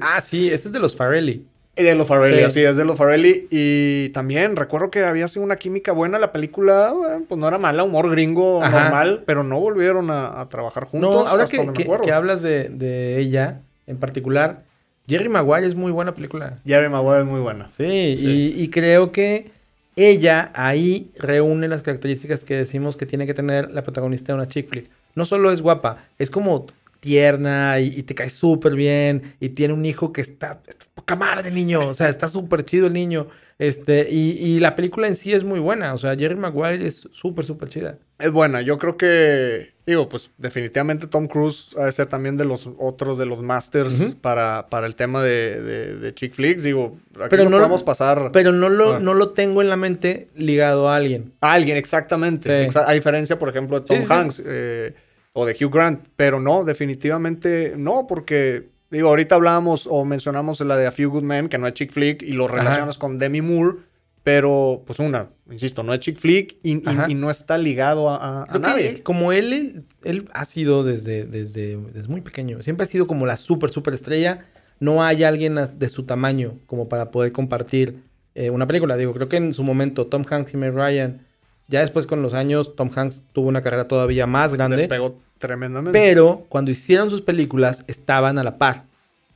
[0.00, 1.49] Ah, sí, ese es de los Farrelly.
[1.76, 3.48] De los Farrelly, así es de los Farrelly.
[3.50, 6.18] Y también recuerdo que había sido una química buena.
[6.18, 10.84] La película, eh, pues no era mala, humor gringo normal, pero no volvieron a, trabajar
[10.84, 11.10] juntos.
[11.10, 14.62] No, ahora que, que, hablas de, ella en particular,
[15.08, 16.58] Jerry Maguire es muy buena película.
[16.66, 17.70] Jerry Maguire es muy buena.
[17.70, 19.50] Sí, Y, y, creo que
[19.96, 24.48] ella ahí reúne las características que decimos que tiene que tener la protagonista de una
[24.48, 24.90] chick flick.
[25.14, 26.66] No solo es guapa, es como
[27.00, 31.16] tierna y, y te cae súper bien y tiene un hijo que está, está poca
[31.16, 33.28] madre el niño, o sea, está súper chido el niño.
[33.58, 37.06] Este, y, y la película en sí es muy buena, o sea, Jerry Maguire es
[37.12, 37.98] súper, súper chida.
[38.18, 42.46] Es buena, yo creo que, digo, pues definitivamente Tom Cruise ha de ser también de
[42.46, 46.62] los otros de los masters para, para el tema de, de, de chick flicks.
[46.62, 50.28] Digo, aquí Pero no podemos pasar Pero no lo, no lo tengo en la mente
[50.34, 51.32] ligado a alguien.
[51.42, 52.44] a alguien, exactamente.
[52.64, 52.70] Sí.
[52.70, 54.12] Exa- a diferencia, por ejemplo, de Tom Sí, sí.
[54.12, 54.94] Hanks eh,
[55.32, 56.06] o de Hugh Grant.
[56.16, 61.22] Pero no, definitivamente no, porque, digo, ahorita hablábamos o mencionamos la de A Few Good
[61.22, 62.56] Men, que no es chick flick, y lo Ajá.
[62.56, 63.78] relacionas con Demi Moore.
[64.22, 67.06] Pero, pues una, insisto, no es chick flick y, y- Ajá.
[67.08, 68.90] y no está ligado a, a- a nadie.
[68.90, 73.24] él- como él, él, ha sido desde, desde, desde muy pequeño, siempre ha sido como
[73.24, 74.44] la súper, súper estrella.
[74.78, 78.02] No hay alguien de su tamaño como para poder compartir
[78.34, 78.96] eh, una película.
[78.98, 81.26] Digo, creo que en su momento Tom Hanks y Meg Ryan,
[81.70, 84.76] ya después con los años, Tom Hanks tuvo una carrera todavía más grande.
[84.76, 85.98] Despegó tremendamente.
[85.98, 88.84] Pero cuando hicieron sus películas estaban a la par.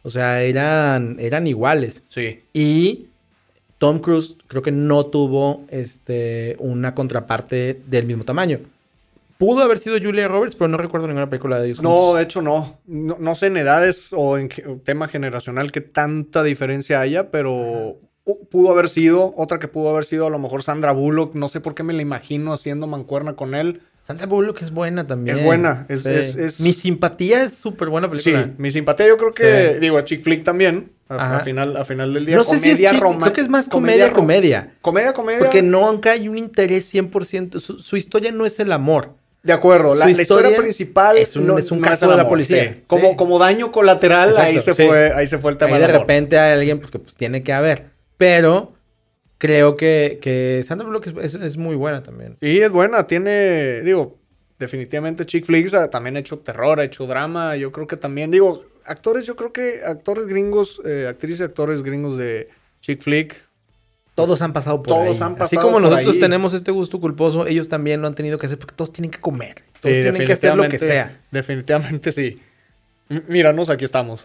[0.03, 2.03] O sea, eran, eran iguales.
[2.09, 2.43] Sí.
[2.53, 3.07] Y
[3.79, 8.61] Tom Cruise creo que no tuvo este, una contraparte del mismo tamaño.
[9.39, 11.83] Pudo haber sido Julia Roberts, pero no recuerdo ninguna película de ellos.
[11.83, 12.17] No, juntos.
[12.17, 12.79] de hecho no.
[12.87, 13.17] no.
[13.19, 14.49] no sé en edades o en
[14.85, 17.97] tema generacional qué tanta diferencia haya, pero
[18.51, 21.61] pudo haber sido, otra que pudo haber sido a lo mejor Sandra Bullock, no sé
[21.61, 23.83] por qué me la imagino haciendo mancuerna con él.
[24.03, 25.39] Sandra Bullock es buena también.
[25.39, 28.45] Es buena, es- es- es- Mi simpatía es súper buena película.
[28.45, 29.81] Sí, mi simpatía yo creo que, Sí.
[29.81, 32.37] digo, a chick flick también, a, a final, a final del día.
[32.37, 34.75] No sé si es chick, roma- creo que es más comedia, comedia.
[34.83, 35.39] Comedia, comedia.
[35.39, 37.61] Porque nunca hay un interés 100%.
[37.61, 39.11] Su, su historia no es el amor.
[39.43, 42.71] De acuerdo, la, historia, principal es un- es un caso de la policía.
[42.73, 42.83] sí.
[42.87, 46.39] Como, como daño colateral, ahí, se fue, ahí se fue el tema Ahí de repente
[46.39, 47.94] hay alguien porque pues tiene que haber.
[48.17, 48.73] Pero
[49.39, 52.37] creo que, que Sandra Bullock es, es- es muy buena también.
[52.41, 54.17] Y es buena, tiene, digo,
[54.59, 58.31] definitivamente chick flicks, ah, también ha hecho terror, ha hecho drama, yo creo que también,
[58.31, 62.49] digo, actores, yo creo que actores gringos, eh, actrices y actores gringos de
[62.81, 63.35] chick flick,
[64.15, 65.23] Todos han pasado por Todos ahí.
[65.27, 66.21] han Así pasado como por nosotros ahí.
[66.21, 69.19] tenemos este gusto culposo, ellos también lo han tenido que hacer porque todos tienen que
[69.19, 69.57] comer.
[69.81, 71.21] Todos sí, tienen que hacer lo que sea.
[71.33, 72.41] Definitivamente sí.
[73.27, 74.25] Míranos, aquí estamos.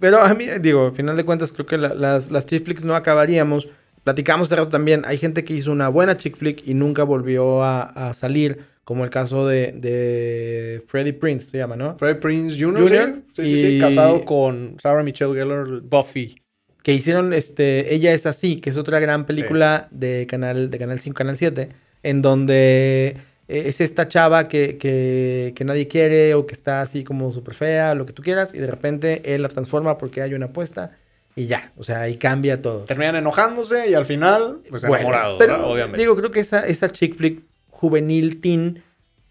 [0.00, 2.84] Pero a mí, digo, al final de cuentas, creo que la- las, las chick flicks
[2.84, 3.68] no acabaríamos.
[4.04, 5.02] Platicamos hace rato también.
[5.06, 9.04] Hay gente que hizo una buena chick flick y nunca volvió a, a salir, como
[9.04, 11.96] el caso de, de Freddie Prince, se llama, ¿no?
[11.98, 16.40] Fred Prince Jr., Jr., sí, sí, sí, casado con Sarah Michelle Gellar, Buffy.
[16.82, 20.98] que hicieron este Ella es así, que es otra gran película de canal de canal
[20.98, 21.68] 5, canal 7,
[22.02, 23.16] en donde
[23.48, 27.94] es esta chava que, que, que nadie quiere o que está así como súper fea,
[27.94, 30.92] lo que tú quieras, y de repente él la transforma porque hay una apuesta
[31.34, 32.80] y ya, o sea, ahí cambia todo.
[32.80, 35.98] Terminan enojándose y al final, pues Bueno, enamorados, pero obviamente.
[35.98, 38.82] digo, creo que esa, esa chick flick juvenil teen,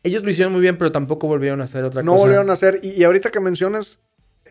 [0.03, 2.21] ellos lo hicieron muy bien, pero tampoco volvieron a hacer otra no cosa.
[2.21, 2.79] volvieron a hacer.
[2.81, 3.99] Y, y ahorita que mencionas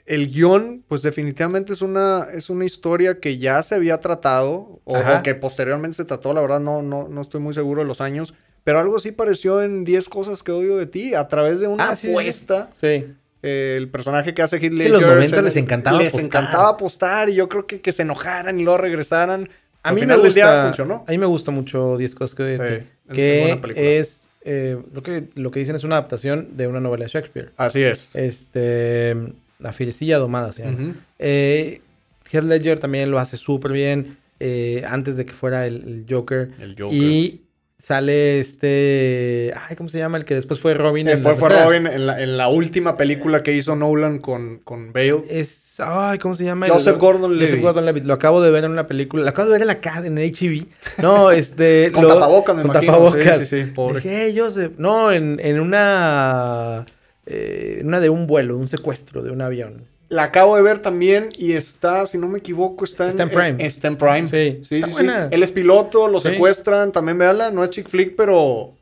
[0.05, 4.99] el guion, pues definitivamente es una, es una historia que ya se había tratado o,
[4.99, 6.35] o que posteriormente se trató.
[6.35, 8.35] La verdad, no, no, no estoy muy seguro de los años.
[8.67, 11.15] Pero algo sí pareció en 10 cosas que odio de ti.
[11.15, 12.13] A través de una Ah, sí, sí, sí.
[12.13, 12.69] apuesta.
[12.75, 13.07] Sí.
[13.43, 14.93] eh, el personaje que hace Heath en Ledger.
[14.93, 16.27] los 90 se- les encantaba Les apostar.
[16.43, 17.29] encantaba apostar.
[17.31, 19.49] Y yo creo que que se enojaran y luego regresaran.
[19.85, 21.05] A Al mí, me final del día gusta, funcionó.
[21.07, 23.15] a mí me gusta mucho 10 cosas que odio de Sí, ti, es
[23.75, 27.11] que es, eh, lo, que, lo que dicen es una adaptación de una novela de
[27.13, 27.53] Shakespeare.
[27.57, 28.11] Así es.
[28.15, 29.15] Este,
[29.61, 30.95] La Fierecilla Domada se llama.
[31.21, 31.83] Eh,
[32.33, 36.51] Heath Ledger también lo hace súper bien eh, antes de que fuera el, el Joker.
[36.61, 36.99] El Joker.
[36.99, 37.43] Y
[37.79, 39.53] sale este.
[39.69, 40.17] Ay, ¿cómo se llama?
[40.19, 41.07] El que después fue Robin.
[41.09, 41.65] en la Después fue.
[41.65, 45.23] Robin en la, en la última película que hizo Nolan con, con Bale.
[45.29, 45.79] Es.
[45.81, 46.69] Ay, ¿cómo se llama?
[46.69, 47.49] Joseph El- Gordon-Levitt.
[47.51, 48.05] Joseph Gordon-Levitt.
[48.05, 49.25] Lo acabo de ver en una película.
[49.25, 50.67] Lo acabo de ver en la casa, en HB.
[51.03, 51.91] No, este.
[51.93, 52.93] Con lo- tapabocas, me Con imagino.
[52.93, 53.39] tapabocas.
[53.41, 53.97] Sí, sí, sí, pobre.
[53.97, 54.73] Dije, "Hey, Joseph.
[54.79, 56.87] No, en, en una.
[57.27, 59.85] eh, una de un vuelo, un secuestro de un avión.
[60.09, 63.31] La acabo de ver también y está, si no me equivoco, está en, Está en
[63.31, 63.57] Prime.
[63.67, 64.27] está en Prime.
[64.27, 65.23] Sí, sí, está sí, buena.
[65.29, 65.35] sí.
[65.35, 66.29] Él es piloto, lo Sí.
[66.31, 67.51] secuestran, también véala.
[67.51, 68.73] No es chick flick, pero.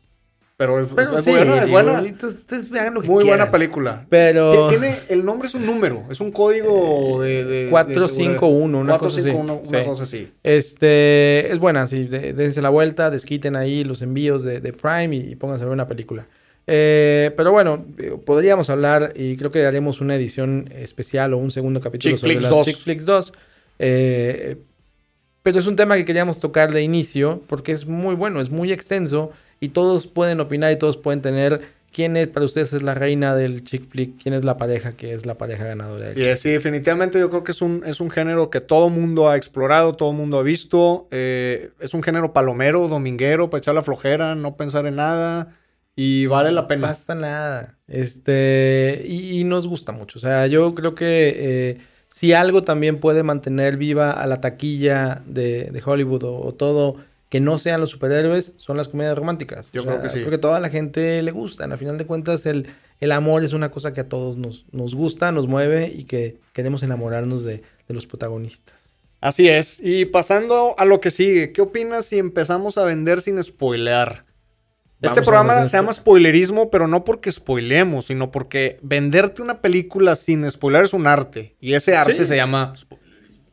[0.56, 2.00] Pero es, Pero es sí, buena, es buena.
[2.00, 4.06] Ustedes, hagan lo que Muy buena película.
[4.08, 4.68] Pero.
[4.68, 7.44] Ti- Tiene, el nombre es un número, es un código de.
[7.44, 9.30] de- de 451, una cosa así.
[9.32, 9.84] 451, una Sí.
[9.84, 10.28] cosa así.
[10.44, 15.16] Este, es buena, sí, de- dense la vuelta, desquiten ahí los envíos de, de Prime
[15.16, 16.26] y, y pónganse a ver una película.
[16.66, 21.50] Eh, pero bueno, digo, podríamos hablar y creo que haremos una edición especial o un
[21.50, 22.66] segundo capítulo Chick sobre las 2.
[22.66, 23.32] Chick Flicks 2.
[23.78, 24.56] Eh,
[25.42, 28.72] pero es un tema que queríamos tocar de inicio porque es muy bueno, es muy
[28.72, 31.60] extenso y todos pueden opinar y todos pueden tener
[31.92, 35.14] quién es para ustedes es la reina del chick flick, quién es la pareja que
[35.14, 36.06] es la pareja ganadora.
[36.08, 39.28] del Sí, sí, definitivamente yo creo que es un, es un género que todo mundo
[39.28, 41.06] ha explorado, todo mundo ha visto.
[41.10, 45.56] eh, es un género palomero, dominguero, para echar la flojera, no pensar en nada.
[45.96, 46.82] Y vale la pena.
[46.82, 47.78] No pasa nada.
[47.86, 50.18] Este, y, nos gusta mucho.
[50.18, 51.78] O sea, yo creo que eh,
[52.08, 56.96] si algo también puede mantener viva a la taquilla de, Hollywood o, todo
[57.28, 59.70] que no sean los superhéroes, son las comedias románticas.
[59.72, 60.20] Yo creo que sí.
[60.20, 61.72] Porque a toda la gente le gustan.
[61.72, 62.68] A final de cuentas, el,
[63.00, 66.38] el amor es una cosa que a todos nos, nos gusta, nos mueve y que
[66.52, 69.02] queremos enamorarnos de, de los protagonistas.
[69.20, 69.80] Así es.
[69.82, 74.23] Y pasando a lo que sigue, ¿qué opinas si empezamos a vender sin spoilear?
[75.04, 80.50] Este programa se llama spoilerismo, pero no porque spoilemos, sino porque venderte una película sin
[80.50, 81.56] spoiler es un arte.
[81.60, 82.74] Y ese arte se llama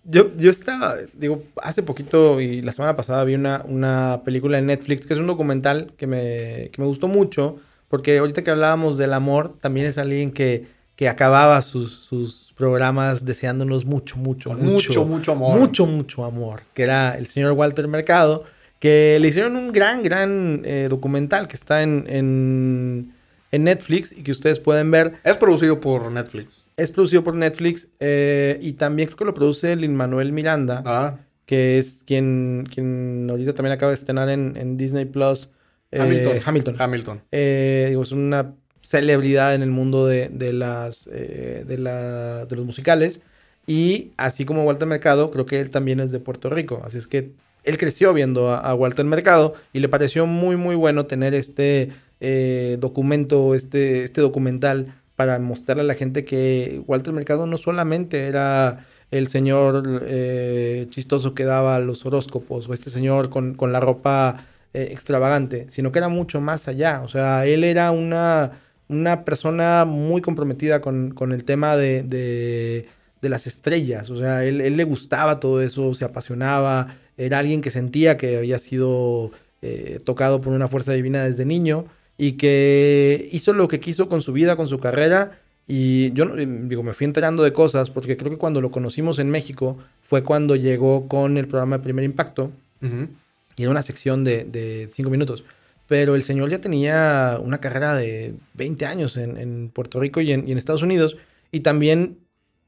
[0.03, 4.65] yo, yo estaba, digo, hace poquito y la semana pasada vi una, una película en
[4.65, 8.97] Netflix que es un documental que me, que me gustó mucho, porque ahorita que hablábamos
[8.97, 14.63] del amor, también es alguien que, que acababa sus, sus programas deseándonos mucho, mucho, mucho,
[14.63, 15.59] mucho, mucho amor.
[15.59, 18.43] Mucho, mucho amor, que era el señor Walter Mercado
[18.81, 23.13] que le hicieron un gran, gran eh, documental que está en, en,
[23.51, 25.13] en, Netflix y que ustedes pueden ver.
[25.23, 26.63] Es producido por Netflix.
[26.77, 31.19] Es producido por Netflix eh, y también creo que lo produce Lin Manuel Miranda, ah.
[31.45, 35.51] que es quien, quien ahorita también acaba de estrenar en, en Disney Plus.
[35.91, 36.39] Eh, Hamilton.
[36.43, 36.75] Hamilton.
[36.79, 37.21] Hamilton.
[37.31, 43.21] digo, es una celebridad en el mundo de, de las, de, la, de los musicales.
[43.67, 46.81] Y así como Walter Mercado, creo que él también es de Puerto Rico.
[46.83, 51.05] Así es que él creció viendo a, Walter Mercado y le pareció muy, muy bueno
[51.05, 57.45] tener este eh, documento, este, este documental para mostrarle a la gente que Walter Mercado
[57.45, 63.55] no solamente era el señor eh, chistoso que daba los horóscopos o este señor con,
[63.71, 67.01] la ropa eh, extravagante, sino que era mucho más allá.
[67.03, 68.51] O sea, él era una,
[68.87, 74.09] una persona muy comprometida con, el tema de, de, las estrellas.
[74.09, 78.57] O sea, él le gustaba todo eso, se apasionaba era alguien que sentía que había
[78.57, 79.31] sido
[79.61, 81.85] eh, tocado por una fuerza divina desde niño
[82.17, 85.39] y que hizo lo que quiso con su vida, con su carrera.
[85.67, 89.19] Y yo eh, digo, me fui enterando de cosas porque creo que cuando lo conocimos
[89.19, 92.51] en México fue cuando llegó con el programa de Primer Impacto.
[92.81, 95.43] Y era una sección de, cinco minutos.
[95.87, 100.57] Pero el señor ya tenía una carrera de 20 años en, Puerto Rico y en,
[100.57, 101.17] Estados Unidos.
[101.51, 102.17] Y también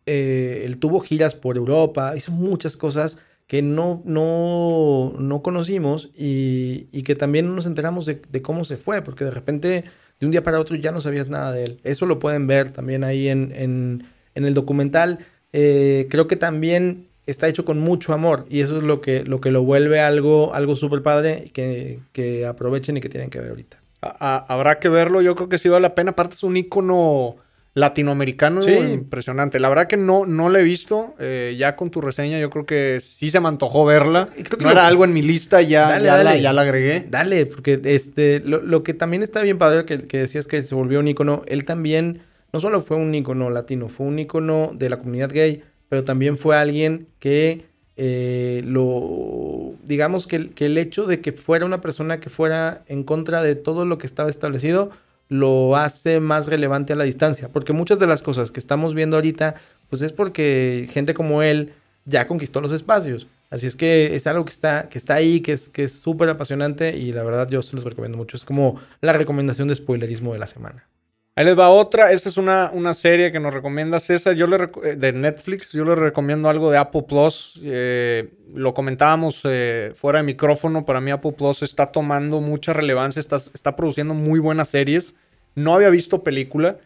[0.05, 6.87] eh, él tuvo giras por Europa, hizo muchas cosas que no, no, no conocimos y,
[6.91, 9.83] y, que también no nos enteramos de, de, cómo se fue, porque de repente
[10.19, 11.79] de un día para otro ya no sabías nada de él.
[11.83, 15.19] Eso lo pueden ver también ahí en, en, en el documental.
[15.51, 19.39] Eh, creo que también está hecho con mucho amor y eso es lo que lo,
[19.39, 23.49] que lo vuelve algo, algo súper padre que, que aprovechen y que tienen que ver
[23.49, 23.81] ahorita.
[24.01, 26.11] habrá que verlo, yo creo que sí vale la pena.
[26.11, 27.37] Aparte es un icono
[27.75, 29.59] latinoamericano impresionante.
[29.59, 31.15] La verdad que no, no la he visto.
[31.19, 34.29] Eh, ya con tu reseña, yo creo que sí se me antojó verla.
[34.59, 37.05] no era algo en mi lista, ya, ya, La, ya, La, agregué.
[37.09, 40.99] Dale, porque este, lo, que también está bien padre, que, que, decías que se volvió
[40.99, 44.97] un icono, él también no solo fue un icono latino, fue un icono de la
[44.97, 47.65] comunidad gay, pero también fue alguien que
[47.97, 49.73] eh, lo.
[49.83, 53.55] Digamos que, que el hecho de que fuera una persona que fuera en contra de
[53.55, 54.91] todo lo que estaba establecido
[55.33, 57.49] lo hace más relevante a la distancia.
[57.49, 59.55] Porque muchas de las cosas que estamos viendo ahorita,
[59.89, 61.73] pues es porque gente como él
[62.05, 63.27] ya conquistó los espacios.
[63.49, 66.95] Así es que es algo que está, que está ahí, que es que súper apasionante
[66.95, 68.37] y la verdad yo se los recomiendo mucho.
[68.37, 70.87] Es como la recomendación de spoilerismo de la semana.
[71.35, 72.11] Ahí les va otra.
[72.11, 74.35] Esta es una, una serie que nos recomienda César.
[74.35, 75.71] Yo le eh, de Netflix.
[75.71, 77.59] Yo le recomiendo algo de Apple Plus.
[77.63, 80.85] Eh, lo comentábamos eh, fuera de micrófono.
[80.85, 83.19] Para mí Apple Plus está tomando mucha relevancia.
[83.19, 85.15] Está, está produciendo muy buenas series.
[85.55, 86.77] No había visto película.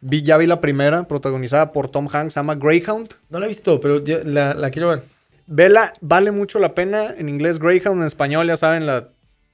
[0.00, 2.34] Vi, ya vi la primera, protagonizada por Tom Hanks.
[2.34, 3.14] Se llama Greyhound.
[3.30, 5.02] No la he visto, pero la, la quiero ver.
[5.46, 7.14] Vela, vale mucho la pena.
[7.16, 9.08] En inglés Greyhound, en español ya saben la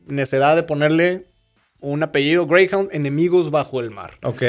[0.07, 1.27] necesidad de ponerle
[1.81, 2.47] un apellido.
[2.47, 4.15] Greyhound, enemigos bajo el mar.
[4.23, 4.43] Ok.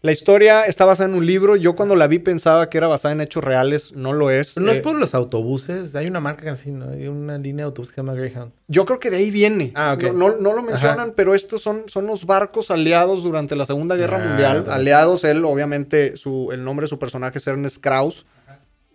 [0.00, 1.56] La historia está basada en un libro.
[1.56, 3.92] Yo cuando la vi pensaba que era basada en hechos reales.
[3.92, 4.56] No lo es.
[4.56, 5.96] No es eh, por los autobuses.
[5.96, 6.90] Hay una marca así, ¿no?
[6.90, 8.52] Hay una línea de autobuses que se llama Greyhound.
[8.68, 9.72] Yo creo que de ahí viene.
[9.74, 10.14] Ah, ok.
[10.14, 14.28] No, lo mencionan, pero estos son, son los barcos aliados durante la Segunda Guerra ah,
[14.28, 14.64] Mundial.
[14.70, 18.24] Aliados, él, obviamente, su, el nombre de su personaje es Ernest Krauss.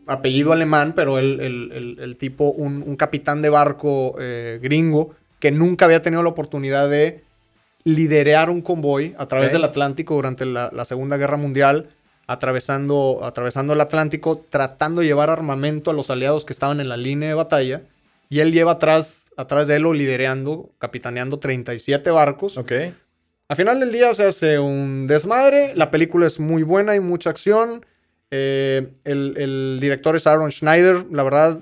[0.07, 6.01] Apellido alemán, pero el, el, tipo, un, capitán de barco eh, gringo que nunca había
[6.01, 7.23] tenido la oportunidad de
[7.83, 11.89] liderar un convoy a través del Atlántico durante la, Segunda Guerra Mundial,
[12.27, 16.97] atravesando, atravesando el Atlántico, tratando de llevar armamento a los aliados que estaban en la
[16.97, 17.81] línea de batalla.
[18.29, 22.57] Y él lleva atrás, atrás de él, lidereando, capitaneando 37 barcos.
[22.57, 22.71] Ok.
[23.49, 25.73] Al final del día se hace un desmadre.
[25.75, 27.85] La película es muy buena y mucha acción.
[28.31, 31.05] Eh, el, el, director es Aaron Schneider.
[31.11, 31.59] La verdad,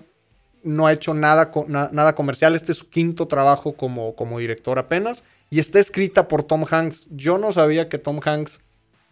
[0.63, 2.55] no ha hecho nada, nada comercial.
[2.55, 5.24] Este es su quinto trabajo como, como director apenas.
[5.54, 7.08] Y está escrita por Tom Hanks.
[7.12, 8.62] Yo no sabía que Tom Hanks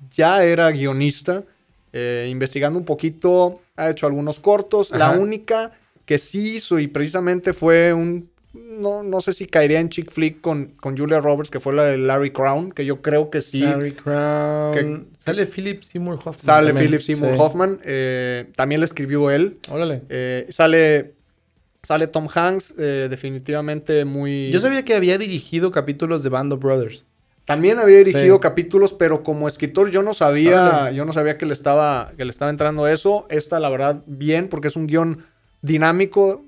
[0.10, 1.44] ya era guionista.
[1.92, 4.90] Eh, investigando un poquito, ha hecho algunos cortos.
[4.92, 5.74] La única
[6.06, 8.30] que sí hizo y precisamente fue un...
[8.54, 11.84] No, no sé si caería en chick flick con, con Julia Roberts, que fue la
[11.84, 13.60] de Larry Crown, que yo creo que sí.
[13.60, 15.10] Larry Crown.
[15.18, 16.38] sale Philip Seymour Hoffman.
[16.38, 17.82] Sale Philip Seymour Hoffman.
[17.84, 19.60] Eh, también le escribió él.
[19.70, 20.04] Órale.
[20.08, 21.16] Eh, sale
[21.84, 24.52] Sale Tom Hanks, definitivamente muy...
[24.52, 27.06] Yo sabía que había dirigido capítulos de Band of Brothers.
[27.50, 31.54] También había dirigido capítulos, pero como escritor yo no sabía, yo no sabía que le
[31.54, 33.26] estaba, que le estaba entrando eso.
[33.32, 35.26] Esta, la verdad, bien, porque es un guion
[35.64, 36.46] dinámico.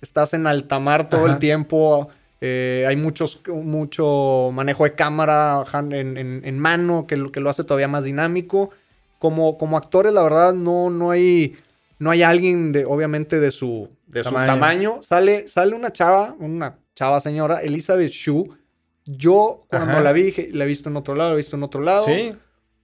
[0.00, 2.10] estás en alta mar todo el tiempo.
[2.40, 8.04] Eh, hay muchos, mucho manejo de cámara en, mano que, que, lo hace todavía más
[8.04, 8.70] dinámico.
[9.18, 11.56] Como, como actores, la verdad, no, no, hay,
[11.98, 14.46] no hay alguien, de, obviamente, de su, de tamaño.
[14.46, 15.00] su tamaño.
[15.02, 18.48] Sale, sale una chava, una chava señora, Elizabeth Shue
[19.06, 21.80] yo cuando la vi, la he visto en otro lado, la he visto en otro
[21.80, 22.06] lado.
[22.06, 22.34] Sí.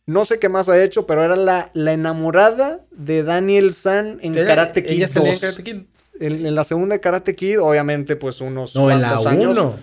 [0.06, 4.34] No sé qué más ha hecho, pero era la, la enamorada de Daniel San en
[4.34, 5.02] Karate Kid.
[5.02, 5.76] en Karate Kid.
[6.20, 9.78] En, la segunda de Karate Kid, obviamente, pues unos no, en la uno.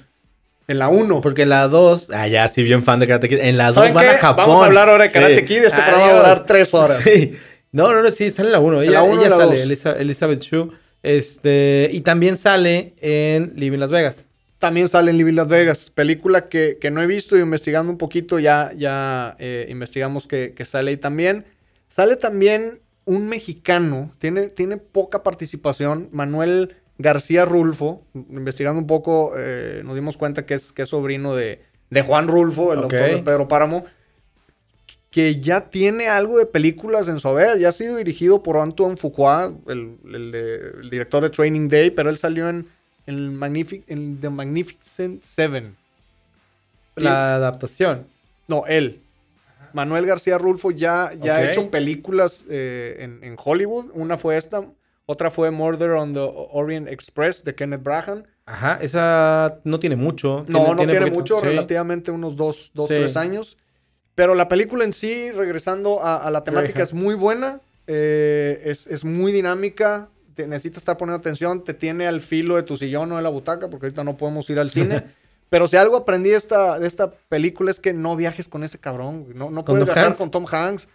[0.68, 1.22] En la 1.
[1.22, 3.40] Porque en la 2, ah, ya, sí, bien fan de Karate Kid.
[3.40, 4.46] En la 2 van a Japón.
[4.46, 5.64] Vamos a hablar ahora de Karate Kid.
[5.64, 7.00] Este programa va a durar 3 horas.
[7.04, 7.38] Sí.
[7.72, 8.82] No, no, no, sí, sale en la 1.
[8.82, 10.72] Ella, ella sale, Elizabeth Shue.
[11.04, 14.28] Este, y también sale en Living Las Vegas.
[14.58, 18.40] También sale en Living Las Vegas, película que, no he visto y investigando un poquito
[18.40, 21.46] ya, ya eh, investigamos que, sale ahí también.
[21.88, 29.82] Sale también un mexicano, tiene, tiene poca participación, Manuel García Rulfo, investigando un poco eh,
[29.86, 31.62] nos dimos cuenta que es, que es sobrino de,
[32.06, 33.86] Juan Rulfo, el doctor de Pedro Páramo,
[35.12, 38.97] que ya tiene algo de películas en su haber, ya ha sido dirigido por Antoine
[38.97, 42.68] Fuqua, el, el director de Training Day, pero él salió en
[43.10, 45.76] el, Magnific The Magnificent Seven.
[46.95, 48.05] La adaptación.
[48.47, 49.01] No, él.
[49.74, 53.88] Manuel García Rulfo ya, ya ha hecho películas eh, en, Hollywood.
[53.93, 54.64] Una fue esta,
[55.05, 58.28] otra fue Murder on the Orient Express de Kenneth Brahan.
[58.45, 60.43] Ajá, esa no tiene mucho.
[60.47, 63.57] No, no tiene, mucho, relativamente unos dos, dos tres años.
[64.20, 67.62] Pero la película en sí, regresando a, la temática, es muy buena.
[67.88, 70.10] Eh, es, es, muy dinámica
[70.48, 73.70] necesitas estar poniendo atención, te tiene al filo de tu sillón o de la butaca,
[73.70, 75.06] porque ahorita no podemos ir al cine.
[75.50, 78.78] Pero si algo aprendí de esta, de esta película es que no viajes con ese
[78.78, 80.88] cabrón, No, no puedes viajar con Tom Hanks.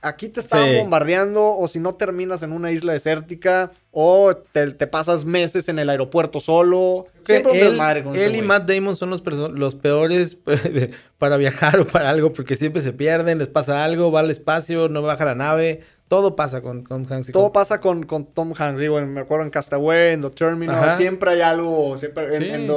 [0.00, 5.24] Aquí te estaban bombardeando, o si no terminas en una isla desértica, o te, pasas
[5.24, 7.06] meses en el aeropuerto solo.
[7.24, 7.78] Siempre él,
[8.14, 10.36] él y Matt Damon son los, los peores
[11.18, 14.88] para viajar o para algo, porque siempre se pierden, les pasa algo, va al espacio,
[14.88, 15.80] no baja la nave.
[16.12, 17.32] Todo pasa con Tom Hanks.
[17.32, 18.78] Todo pasa con, con, Tom Hanks.
[18.78, 20.90] Digo, me acuerdo en Castaway, en The Terminal.
[20.90, 21.96] Siempre hay algo.
[21.96, 22.68] Siempre, sí, en,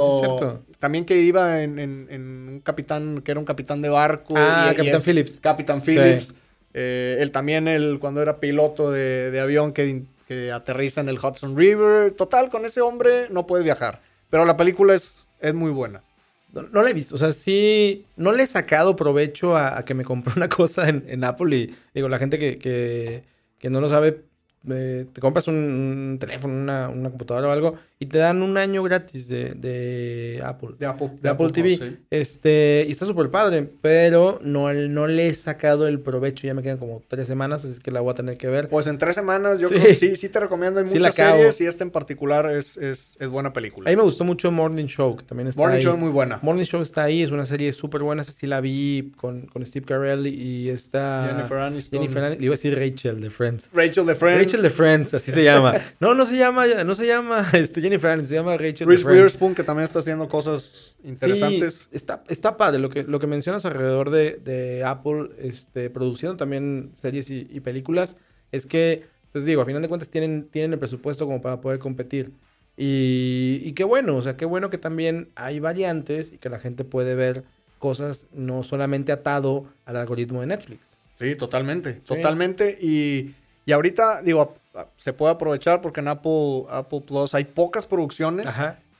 [0.79, 1.77] También que iba en,
[2.09, 4.35] un capitán, que era un capitán de barco.
[4.37, 5.39] Ah, Capitán Phillips.
[5.41, 6.33] Capitán Phillips.
[6.77, 11.55] Eh, él también, él, cuando era piloto de, avión que, que, aterriza en el Hudson
[11.55, 12.11] River.
[12.11, 14.01] Total, con ese hombre no puede viajar.
[14.29, 16.03] Pero la película es, es muy buena.
[16.51, 17.15] No, la he visto.
[17.15, 18.05] O sea, sí.
[18.17, 21.55] No le he sacado provecho a, que me compré una cosa en, en, Apple.
[21.55, 23.23] Y digo, la gente que, que,
[23.57, 24.24] que no lo sabe,
[24.69, 28.83] eh, te compras un, teléfono, una, una, computadora o algo y te dan un año
[28.83, 30.71] gratis de, de Apple.
[30.77, 31.97] De Apple, de Apple, TV.
[32.09, 36.45] Este, y está súper padre, pero no, no le he sacado el provecho.
[36.45, 38.67] Ya me quedan como tres semanas, así que la voy a tener que ver.
[38.67, 40.79] Pues en tres semanas yo creo que sí, sí te recomiendo.
[40.79, 43.89] Hay muchas series y esta en particular es, es, es, buena película.
[43.89, 46.39] A mí me gustó mucho Morning Show, que también está Morning Show es muy buena.
[46.41, 48.23] Morning Show está ahí, es una serie súper buena.
[48.23, 51.31] Esa sí la vi con, con Steve Carell y está...
[51.33, 51.99] Jennifer Aniston.
[51.99, 52.39] Jennifer Aniston.
[52.39, 53.69] Le iba a decir Rachel de Friends.
[53.73, 54.41] Rachel de Friends.
[54.41, 55.73] Rachel de Friends, así se llama.
[55.99, 59.55] No, no se llama, no se llama este, Jennifer Aniston, se llama Rachel Reese Witherspoon,
[59.55, 61.87] que también está haciendo cosas interesantes.
[61.91, 67.29] está, está padre lo que, lo que mencionas alrededor de, Apple, este, produciendo también series
[67.29, 68.17] y, películas,
[68.51, 71.79] es que, pues digo, a final de cuentas tienen, tienen el presupuesto como para poder
[71.79, 72.31] competir.
[72.77, 76.59] Y, y qué bueno, o sea, qué bueno que también hay variantes y que la
[76.59, 77.43] gente puede ver
[77.79, 80.97] cosas no solamente atado al algoritmo de Netflix.
[81.19, 82.77] Sí, totalmente, totalmente.
[82.81, 83.33] Y,
[83.65, 84.55] y ahorita, digo,
[84.97, 88.47] se puede aprovechar porque en Apple, Apple Plus hay pocas producciones,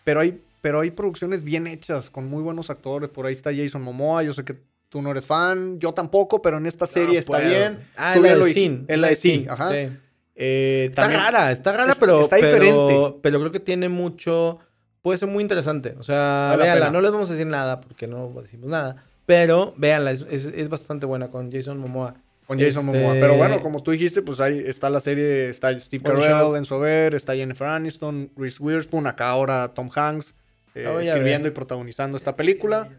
[0.04, 3.12] pero hay pero hay producciones bien hechas con muy buenos actores.
[3.12, 4.56] Por ahí está Jason Momoa, yo sé que
[4.90, 7.88] tú no eres fan, yo tampoco, pero en esta serie está bien.
[7.96, 8.84] Ah, la de Sin.
[8.90, 9.72] la de Sin, ajá.
[9.76, 13.16] Eh, está rara, está rara, pero está diferente.
[13.22, 14.58] Pero creo que tiene mucho
[15.04, 15.96] puede ser muy interesante.
[16.00, 19.04] O sea, véanla, no les vamos a decir nada porque no decimos nada.
[19.28, 22.16] Pero véanla, es, es, bastante buena con Jason Momoa.
[22.48, 23.14] Con Jason Este- Momoa.
[23.20, 26.56] Pero bueno, como tú dijiste, pues ahí está la serie, está Steve Body Carell.
[26.58, 30.36] Enzo Ver, está Jennifer Aniston, Reese Witherspoon, acá ahora Tom Hanks,
[30.76, 32.90] eh, escribiendo y protagonizando esta película.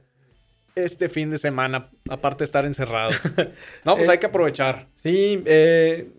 [0.74, 3.16] Este fin de semana, aparte de estar encerrados.
[3.84, 4.88] No, pues Eh, hay que aprovechar.
[4.94, 6.10] Sí, eh,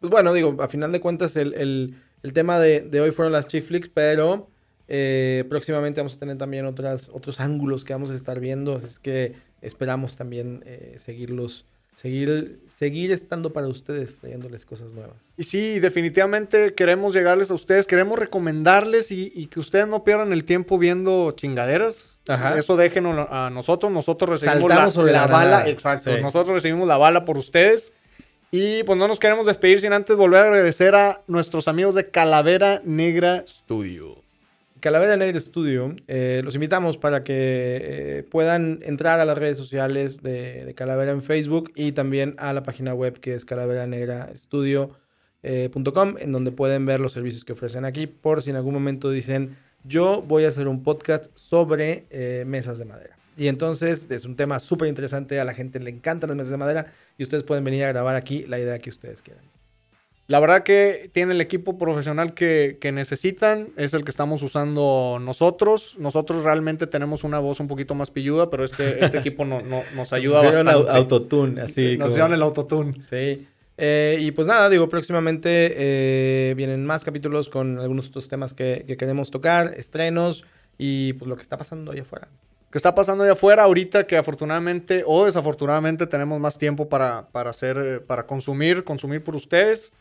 [0.00, 3.32] pues bueno, digo, a final de cuentas el, el- el tema de, de hoy fueron
[3.32, 4.48] las chick flicks, pero
[4.88, 8.98] eh, próximamente vamos a tener también otras, otros ángulos que vamos a estar viendo, es
[8.98, 10.62] que esperamos también
[10.96, 11.64] seguirlos,
[12.00, 15.34] seguir, seguir estando para ustedes, trayéndoles cosas nuevas.
[15.36, 20.32] Y sí, definitivamente queremos llegarles a ustedes, queremos recomendarles y, y que ustedes no pierdan
[20.32, 22.18] el tiempo viendo chingaderas.
[22.26, 22.58] Ajá.
[22.58, 26.22] Eso déjenos a nosotros, nosotros recibimos la, sobre la la bala, exacto, Sí.
[26.22, 27.92] nosotros recibimos la bala por ustedes.
[28.52, 32.10] Y pues no nos queremos despedir sin antes volver a agradecer a nuestros amigos de
[32.10, 34.22] Calavera Negra Studio.
[34.80, 40.22] Calavera Negra Studio, eh, los invitamos para que eh, puedan entrar a las redes sociales
[40.22, 46.52] de, Calavera en Facebook y también a la página web que es calaveranegrastudio.com, en donde
[46.52, 50.44] pueden ver los servicios que ofrecen aquí, por si en algún momento dicen, yo voy
[50.44, 53.16] a hacer un podcast sobre eh, mesas de madera.
[53.36, 56.56] Y entonces es un tema súper interesante, a la gente le encantan las mesas de
[56.56, 56.86] madera
[57.18, 59.59] y ustedes pueden venir a grabar aquí la idea que ustedes quieran.
[60.30, 65.18] La verdad que tiene el equipo profesional que, que necesitan, es el que estamos usando
[65.20, 65.96] nosotros.
[65.98, 69.82] Nosotros realmente tenemos una voz un poquito más pilluda, pero este, este equipo no, no-
[69.96, 70.88] nos ayuda Pusieron bastante.
[70.90, 71.96] au- autotune, así.
[71.98, 73.02] Nos como- dieron el autotune.
[73.02, 73.48] Sí.
[73.76, 78.84] Eh, y pues nada, digo, próximamente eh, vienen más capítulos con algunos otros temas que,
[78.86, 80.44] que queremos tocar, estrenos
[80.78, 82.28] y pues lo que está pasando allá afuera.
[82.70, 87.50] ¿Qué está pasando allá afuera ahorita que afortunadamente o desafortunadamente tenemos más tiempo para, para
[87.50, 89.92] hacer, eh, para consumir, consumir por ustedes?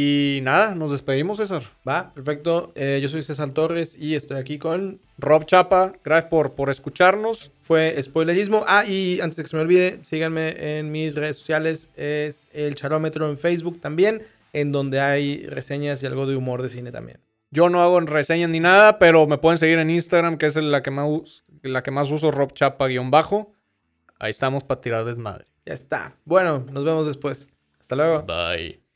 [0.00, 1.64] Y nada, nos despedimos, César.
[1.86, 2.70] Va, perfecto.
[2.76, 5.00] Eh, yo soy César Torres y estoy aquí con.
[5.18, 7.50] Rob Chapa, gracias por, por escucharnos.
[7.58, 8.62] Fue Spoilerismo.
[8.68, 11.90] Ah, y antes de que se me olvide, síganme en mis redes sociales.
[11.96, 14.22] Es el Charómetro en Facebook también,
[14.52, 17.18] en donde hay reseñas y algo de humor de cine también.
[17.50, 20.80] Yo no hago reseñas ni nada, pero me pueden seguir en Instagram, que es la
[20.80, 23.52] que más, la que más uso, Rob Chapa-bajo.
[24.20, 25.46] Ahí estamos para tirar desmadre.
[25.66, 26.14] Ya está.
[26.24, 27.50] Bueno, nos vemos después.
[27.80, 28.22] Hasta luego.
[28.22, 28.87] Bye.